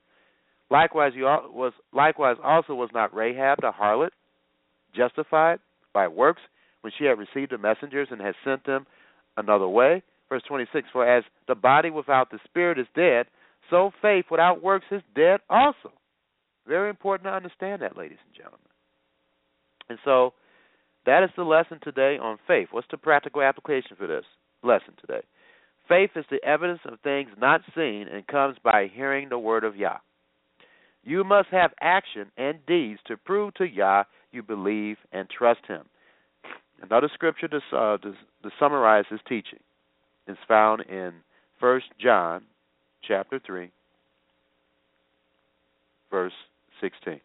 Likewise, 0.70 1.12
you 1.14 1.24
was 1.24 1.72
likewise 1.92 2.36
also 2.42 2.74
was 2.74 2.90
not 2.92 3.14
Rahab 3.14 3.60
the 3.60 3.72
harlot 3.72 4.10
justified 4.94 5.58
by 5.94 6.08
works 6.08 6.42
when 6.82 6.92
she 6.98 7.04
had 7.04 7.18
received 7.18 7.52
the 7.52 7.58
messengers 7.58 8.08
and 8.10 8.20
had 8.20 8.34
sent 8.44 8.64
them 8.66 8.86
another 9.36 9.68
way. 9.68 10.02
Verse 10.28 10.42
26. 10.46 10.88
For 10.92 11.08
as 11.08 11.24
the 11.46 11.54
body 11.54 11.90
without 11.90 12.30
the 12.30 12.38
spirit 12.44 12.78
is 12.78 12.86
dead, 12.94 13.26
so 13.70 13.90
faith 14.00 14.26
without 14.30 14.62
works 14.62 14.86
is 14.90 15.02
dead 15.14 15.40
also. 15.48 15.92
Very 16.66 16.90
important 16.90 17.26
to 17.26 17.32
understand 17.32 17.82
that, 17.82 17.96
ladies 17.96 18.18
and 18.26 18.34
gentlemen. 18.34 18.60
And 19.88 19.98
so 20.04 20.34
that 21.06 21.22
is 21.22 21.30
the 21.36 21.44
lesson 21.44 21.78
today 21.82 22.18
on 22.20 22.38
faith. 22.46 22.68
What's 22.70 22.86
the 22.90 22.98
practical 22.98 23.42
application 23.42 23.96
for 23.96 24.06
this 24.06 24.24
lesson 24.62 24.94
today? 25.00 25.22
Faith 25.88 26.10
is 26.16 26.26
the 26.30 26.44
evidence 26.44 26.80
of 26.84 27.00
things 27.00 27.30
not 27.40 27.62
seen 27.74 28.06
and 28.12 28.26
comes 28.26 28.56
by 28.62 28.90
hearing 28.92 29.30
the 29.30 29.38
word 29.38 29.64
of 29.64 29.76
Yah. 29.76 29.98
You 31.02 31.24
must 31.24 31.48
have 31.48 31.70
action 31.80 32.26
and 32.36 32.58
deeds 32.66 33.00
to 33.06 33.16
prove 33.16 33.54
to 33.54 33.64
Yah 33.64 34.04
you 34.30 34.42
believe 34.42 34.98
and 35.10 35.28
trust 35.30 35.60
Him. 35.66 35.84
Another 36.82 37.08
scripture 37.14 37.48
to, 37.48 37.60
uh, 37.74 37.96
to, 37.98 38.12
to 38.42 38.50
summarize 38.60 39.06
this 39.10 39.20
teaching 39.26 39.60
is 40.26 40.36
found 40.46 40.82
in 40.82 41.12
First 41.58 41.86
John 41.98 42.42
chapter 43.08 43.40
3, 43.44 43.70
verse 46.10 46.32
16. 46.80 47.20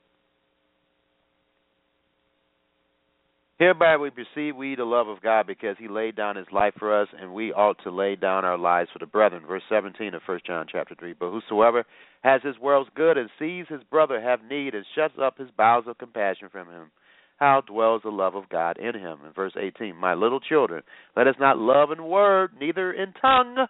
Hereby 3.59 3.97
we 3.97 4.09
perceive 4.09 4.55
we 4.55 4.75
the 4.75 4.83
love 4.83 5.07
of 5.07 5.21
God 5.21 5.45
because 5.45 5.75
he 5.79 5.87
laid 5.87 6.15
down 6.15 6.35
his 6.35 6.47
life 6.51 6.73
for 6.79 6.99
us, 7.01 7.07
and 7.17 7.33
we 7.33 7.53
ought 7.53 7.77
to 7.83 7.91
lay 7.91 8.15
down 8.15 8.43
our 8.43 8.57
lives 8.57 8.89
for 8.91 8.99
the 8.99 9.05
brethren. 9.05 9.43
Verse 9.47 9.61
17 9.69 10.13
of 10.15 10.21
1 10.25 10.39
John 10.45 10.65
chapter 10.69 10.95
3. 10.95 11.13
But 11.13 11.29
whosoever 11.29 11.85
has 12.23 12.41
his 12.43 12.57
world's 12.59 12.89
good 12.95 13.17
and 13.17 13.29
sees 13.39 13.65
his 13.69 13.83
brother 13.89 14.19
have 14.19 14.39
need 14.49 14.73
and 14.73 14.85
shuts 14.95 15.13
up 15.21 15.37
his 15.37 15.49
bowels 15.55 15.85
of 15.87 15.97
compassion 15.97 16.49
from 16.51 16.67
him, 16.67 16.91
how 17.37 17.61
dwells 17.65 18.01
the 18.03 18.09
love 18.09 18.35
of 18.35 18.49
God 18.49 18.77
in 18.77 18.95
him? 18.95 19.19
In 19.25 19.33
verse 19.33 19.53
18, 19.57 19.95
My 19.95 20.13
little 20.13 20.39
children, 20.39 20.83
let 21.15 21.27
us 21.27 21.35
not 21.39 21.57
love 21.57 21.91
in 21.91 22.03
word, 22.03 22.51
neither 22.59 22.91
in 22.91 23.13
tongue, 23.21 23.67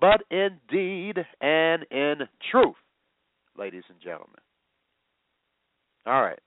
but 0.00 0.22
in 0.30 0.58
deed 0.70 1.18
and 1.40 1.84
in 1.90 2.26
truth, 2.50 2.76
ladies 3.56 3.84
and 3.88 3.98
gentlemen. 4.00 4.40
All 6.06 6.22
right. 6.22 6.38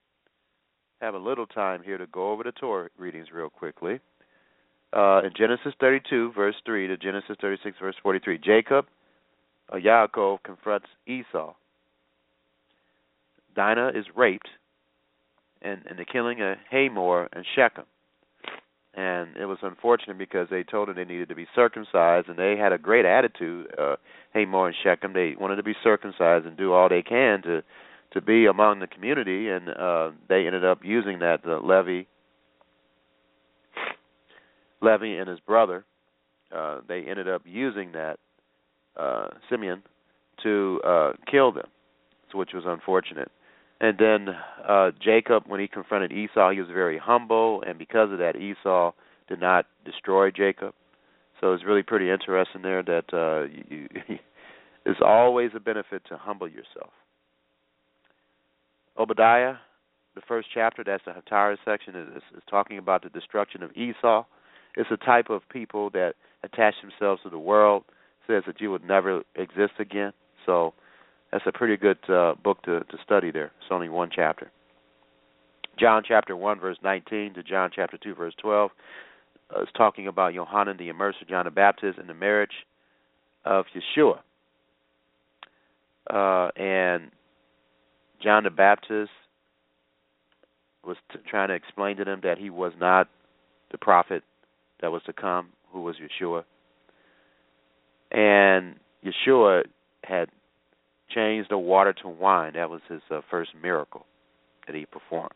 Have 1.01 1.13
a 1.13 1.19
little 1.19 1.45
time 1.45 1.81
here 1.83 1.97
to 1.97 2.07
go 2.07 2.31
over 2.31 2.43
the 2.43 2.51
Torah 2.51 2.89
readings 2.97 3.27
real 3.33 3.49
quickly. 3.49 3.99
Uh, 4.93 5.21
in 5.23 5.31
Genesis 5.37 5.73
32, 5.79 6.31
verse 6.33 6.55
3 6.65 6.87
to 6.87 6.97
Genesis 6.97 7.35
36, 7.41 7.77
verse 7.81 7.95
43, 8.01 8.37
Jacob, 8.37 8.85
uh, 9.71 9.75
Yaakov 9.75 10.37
confronts 10.43 10.87
Esau. 11.05 11.53
Dinah 13.55 13.91
is 13.95 14.05
raped, 14.15 14.47
and, 15.61 15.81
and 15.89 15.99
the 15.99 16.05
killing 16.05 16.41
of 16.41 16.57
Hamor 16.71 17.29
and 17.33 17.45
Shechem 17.55 17.85
and 18.95 19.35
it 19.35 19.45
was 19.45 19.57
unfortunate 19.61 20.17
because 20.17 20.47
they 20.49 20.63
told 20.63 20.87
her 20.87 20.93
they 20.93 21.03
needed 21.03 21.29
to 21.29 21.35
be 21.35 21.47
circumcised, 21.53 22.29
and 22.29 22.37
they 22.37 22.55
had 22.55 22.71
a 22.71 22.77
great 22.77 23.05
attitude. 23.05 23.67
Uh, 23.77 23.95
Hamor 24.33 24.67
and 24.67 24.75
Shechem, 24.83 25.13
they 25.13 25.35
wanted 25.39 25.57
to 25.57 25.63
be 25.63 25.73
circumcised 25.83 26.45
and 26.45 26.57
do 26.57 26.73
all 26.73 26.89
they 26.89 27.01
can 27.01 27.41
to 27.43 27.63
to 28.11 28.21
be 28.21 28.45
among 28.45 28.79
the 28.79 28.87
community, 28.87 29.49
and 29.49 29.69
uh, 29.69 30.11
they 30.29 30.45
ended 30.47 30.63
up 30.63 30.79
using 30.83 31.19
that. 31.19 31.43
The 31.43 31.57
Levi, 31.57 32.07
Levi 34.81 35.19
and 35.19 35.27
his 35.27 35.41
brother, 35.41 35.83
uh, 36.55 36.79
they 36.87 37.01
ended 37.01 37.27
up 37.27 37.41
using 37.43 37.91
that 37.91 38.19
uh, 38.95 39.29
Simeon 39.49 39.83
to 40.43 40.79
uh, 40.87 41.13
kill 41.29 41.51
them, 41.51 41.67
which 42.33 42.51
was 42.53 42.63
unfortunate. 42.65 43.29
And 43.81 43.97
then 43.97 44.29
uh, 44.67 44.91
Jacob, 45.03 45.43
when 45.47 45.59
he 45.59 45.67
confronted 45.67 46.11
Esau, 46.11 46.51
he 46.51 46.59
was 46.59 46.69
very 46.69 46.97
humble, 46.97 47.63
and 47.67 47.77
because 47.77 48.11
of 48.11 48.19
that, 48.19 48.35
Esau 48.35 48.93
did 49.27 49.41
not 49.41 49.65
destroy 49.83 50.31
Jacob. 50.31 50.73
So 51.41 51.53
it's 51.53 51.65
really 51.65 51.83
pretty 51.83 52.09
interesting 52.09 52.61
there 52.61 52.81
that 52.83 53.13
uh, 53.13 53.47
you, 53.69 53.87
it's 54.85 54.99
always 55.05 55.51
a 55.55 55.59
benefit 55.59 56.03
to 56.09 56.17
humble 56.17 56.47
yourself. 56.47 56.91
Obadiah, 58.97 59.55
the 60.15 60.21
first 60.25 60.47
chapter, 60.53 60.83
that's 60.83 61.03
the 61.05 61.11
Haftarah 61.11 61.57
section, 61.65 61.95
is, 61.95 62.23
is 62.35 62.43
talking 62.49 62.77
about 62.77 63.03
the 63.03 63.09
destruction 63.09 63.61
of 63.61 63.71
Esau. 63.75 64.23
It's 64.77 64.89
a 64.89 64.97
type 64.97 65.29
of 65.29 65.41
people 65.49 65.89
that 65.89 66.13
attach 66.43 66.75
themselves 66.81 67.21
to 67.23 67.29
the 67.29 67.39
world, 67.39 67.83
says 68.25 68.43
that 68.47 68.61
you 68.61 68.71
would 68.71 68.85
never 68.85 69.23
exist 69.35 69.73
again. 69.79 70.13
So 70.45 70.73
that's 71.31 71.45
a 71.47 71.51
pretty 71.51 71.77
good 71.77 71.97
uh, 72.09 72.35
book 72.43 72.61
to, 72.63 72.81
to 72.81 72.97
study 73.03 73.31
there. 73.31 73.51
It's 73.59 73.71
only 73.71 73.89
one 73.89 74.09
chapter. 74.13 74.51
John 75.79 76.03
chapter 76.07 76.35
1, 76.35 76.59
verse 76.59 76.77
19 76.83 77.33
to 77.33 77.43
John 77.43 77.69
chapter 77.75 77.97
2, 77.97 78.15
verse 78.15 78.33
12 78.41 78.71
uh, 79.55 79.61
is 79.61 79.67
talking 79.75 80.07
about 80.07 80.33
Yohanan 80.33 80.77
the 80.77 80.89
Immerser, 80.89 81.27
John 81.27 81.45
the 81.45 81.51
Baptist, 81.51 81.99
and 81.99 82.09
the 82.09 82.13
marriage 82.13 82.65
of 83.43 83.65
Yeshua. 83.75 84.19
Uh, 86.09 86.51
and 86.55 87.11
John 88.21 88.43
the 88.43 88.49
Baptist 88.49 89.11
was 90.85 90.97
t- 91.11 91.19
trying 91.29 91.49
to 91.49 91.55
explain 91.55 91.97
to 91.97 92.05
them 92.05 92.21
that 92.23 92.37
he 92.37 92.49
was 92.49 92.73
not 92.79 93.09
the 93.71 93.77
prophet 93.77 94.23
that 94.81 94.91
was 94.91 95.01
to 95.05 95.13
come, 95.13 95.49
who 95.71 95.81
was 95.81 95.95
Yeshua. 95.97 96.43
And 98.11 98.75
Yeshua 99.03 99.63
had 100.03 100.29
changed 101.13 101.49
the 101.51 101.57
water 101.57 101.93
to 101.93 102.07
wine. 102.07 102.53
That 102.53 102.69
was 102.69 102.81
his 102.89 103.01
uh, 103.11 103.21
first 103.29 103.51
miracle 103.61 104.05
that 104.67 104.75
he 104.75 104.85
performed. 104.85 105.33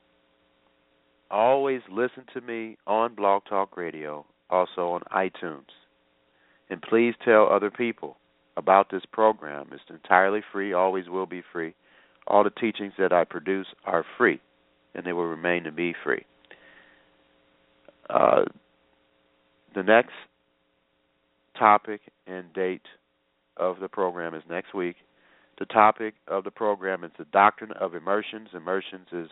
Always 1.32 1.82
listen 1.91 2.25
to 2.34 2.41
me 2.41 2.77
on 2.88 3.13
Blog 3.15 3.43
Talk 3.47 3.77
Radio, 3.77 4.25
also 4.49 4.89
on 4.89 5.01
iTunes. 5.13 5.69
And 6.69 6.82
please 6.82 7.13
tell 7.23 7.47
other 7.49 7.69
people 7.69 8.17
about 8.58 8.89
this 8.91 9.03
program. 9.12 9.67
It's 9.71 9.82
entirely 9.89 10.41
free, 10.51 10.73
always 10.73 11.08
will 11.08 11.25
be 11.25 11.43
free. 11.53 11.75
All 12.27 12.43
the 12.43 12.49
teachings 12.49 12.93
that 12.97 13.13
I 13.13 13.23
produce 13.23 13.67
are 13.86 14.05
free, 14.17 14.41
and 14.93 15.05
they 15.05 15.13
will 15.13 15.27
remain 15.27 15.63
to 15.63 15.71
be 15.71 15.93
free. 16.03 16.25
Uh, 18.10 18.45
the 19.75 19.84
next 19.84 20.13
topic 21.58 22.01
and 22.25 22.51
date 22.53 22.86
of 23.58 23.79
the 23.79 23.88
program 23.88 24.34
is 24.34 24.43
next 24.49 24.73
week. 24.73 24.95
The 25.60 25.65
topic 25.65 26.15
of 26.28 26.45
the 26.45 26.52
program 26.52 27.04
is 27.04 27.12
the 27.17 27.26
doctrine 27.26 27.74
of 27.74 27.93
immersions. 27.93 28.50
Immersions 28.54 29.08
is 29.12 29.28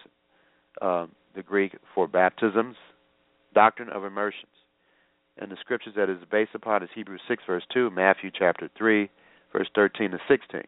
um, 0.82 1.12
the 1.36 1.42
Greek 1.42 1.78
for 1.96 2.06
baptisms. 2.08 2.76
Doctrine 3.56 3.90
of 3.90 4.04
immersions. 4.04 4.52
And 5.38 5.50
the 5.50 5.56
scriptures 5.62 5.94
that 5.96 6.10
is 6.10 6.18
based 6.30 6.52
upon 6.54 6.84
is 6.84 6.90
Hebrews 6.94 7.22
6, 7.28 7.44
verse 7.48 7.63
2, 7.74 7.92
Matthew 7.92 8.30
chapter 8.38 8.70
3, 8.78 9.10
verse 9.54 9.70
13 9.74 10.12
to 10.12 10.18
16. 10.28 10.62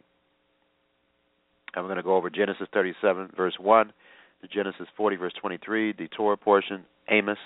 I'm 1.76 1.86
going 1.86 1.98
to 1.98 2.04
go 2.04 2.16
over 2.16 2.30
Genesis 2.30 2.68
37, 2.74 3.32
verse 3.36 3.56
1, 3.60 3.94
to 4.42 4.48
Genesis 4.48 4.88
40, 4.96 5.16
verse 5.18 5.34
23, 5.40 5.94
the 5.94 6.08
Torah 6.08 6.38
portion, 6.38 6.86
Amos, 7.10 7.38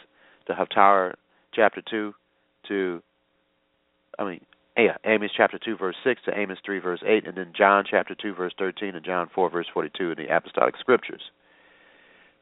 the 0.48 0.54
Haftarah 0.54 1.16
chapter 1.54 1.82
2, 1.90 2.14
to, 2.68 3.02
I 4.20 4.24
mean, 4.24 4.42
yeah, 4.78 4.98
Amos 5.06 5.32
chapter 5.36 5.60
2, 5.60 5.78
verse 5.78 5.96
6 6.04 6.22
to 6.26 6.38
Amos 6.38 6.58
3, 6.66 6.80
verse 6.80 7.02
8, 7.06 7.28
and 7.28 7.38
then 7.38 7.54
John 7.56 7.86
chapter 7.90 8.16
2, 8.16 8.34
verse 8.34 8.54
13, 8.58 8.96
and 8.96 9.06
John 9.06 9.30
4, 9.34 9.50
verse 9.50 9.68
42 9.74 10.12
in 10.12 10.18
the 10.18 10.36
Apostolic 10.36 10.76
Scriptures. 10.80 11.22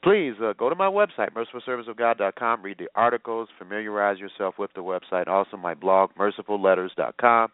Please 0.03 0.33
uh, 0.41 0.53
go 0.53 0.69
to 0.69 0.75
my 0.75 0.87
website, 0.87 1.29
mercifulservantsofgod.com, 1.33 2.63
read 2.63 2.77
the 2.79 2.87
articles, 2.95 3.49
familiarize 3.59 4.17
yourself 4.17 4.55
with 4.57 4.71
the 4.73 4.81
website, 4.81 5.27
also 5.27 5.57
my 5.57 5.75
blog, 5.75 6.11
mercifulletters.com. 6.17 7.51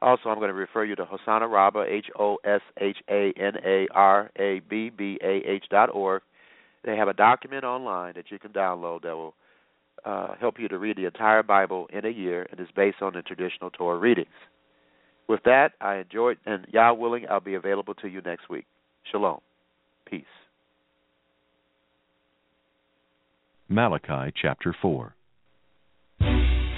Also, 0.00 0.28
I'm 0.28 0.38
going 0.38 0.48
to 0.48 0.54
refer 0.54 0.84
you 0.84 0.94
to 0.94 1.04
Hoshana 1.04 1.50
Rabbah, 1.50 1.82
H 1.82 2.06
O 2.18 2.38
S 2.44 2.60
H 2.80 2.98
A 3.10 3.32
N 3.36 3.54
A 3.66 3.88
R 3.92 4.30
A 4.38 4.60
B 4.60 4.90
B 4.90 5.18
A 5.22 5.42
H 5.44 5.64
dot 5.70 5.90
org. 5.92 6.22
They 6.84 6.96
have 6.96 7.08
a 7.08 7.12
document 7.12 7.64
online 7.64 8.14
that 8.14 8.30
you 8.30 8.38
can 8.38 8.52
download 8.52 9.02
that 9.02 9.16
will 9.16 9.34
uh, 10.04 10.34
help 10.40 10.58
you 10.58 10.68
to 10.68 10.78
read 10.78 10.96
the 10.96 11.06
entire 11.06 11.42
Bible 11.42 11.88
in 11.92 12.04
a 12.04 12.10
year, 12.10 12.46
and 12.50 12.60
is 12.60 12.68
based 12.74 13.02
on 13.02 13.14
the 13.14 13.22
traditional 13.22 13.70
Torah 13.70 13.98
readings. 13.98 14.28
With 15.28 15.40
that, 15.44 15.72
I 15.80 15.96
enjoyed, 15.96 16.38
and 16.46 16.66
Yah 16.72 16.94
willing, 16.94 17.26
I'll 17.30 17.40
be 17.40 17.54
available 17.54 17.94
to 17.96 18.08
you 18.08 18.20
next 18.22 18.48
week. 18.48 18.64
Shalom. 19.10 19.40
Peace. 20.06 20.24
Malachi 23.68 24.32
chapter 24.40 24.74
4. 24.80 25.14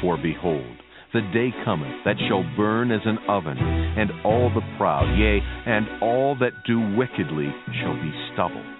For 0.01 0.17
behold, 0.17 0.77
the 1.13 1.21
day 1.33 1.51
cometh 1.65 2.05
that 2.05 2.17
shall 2.29 2.45
burn 2.57 2.91
as 2.91 3.01
an 3.05 3.19
oven, 3.29 3.59
and 3.59 4.11
all 4.25 4.51
the 4.53 4.63
proud, 4.77 5.17
yea, 5.17 5.41
and 5.67 6.03
all 6.03 6.37
that 6.41 6.53
do 6.67 6.97
wickedly 6.97 7.53
shall 7.81 7.95
be 7.95 8.13
stubble. 8.33 8.80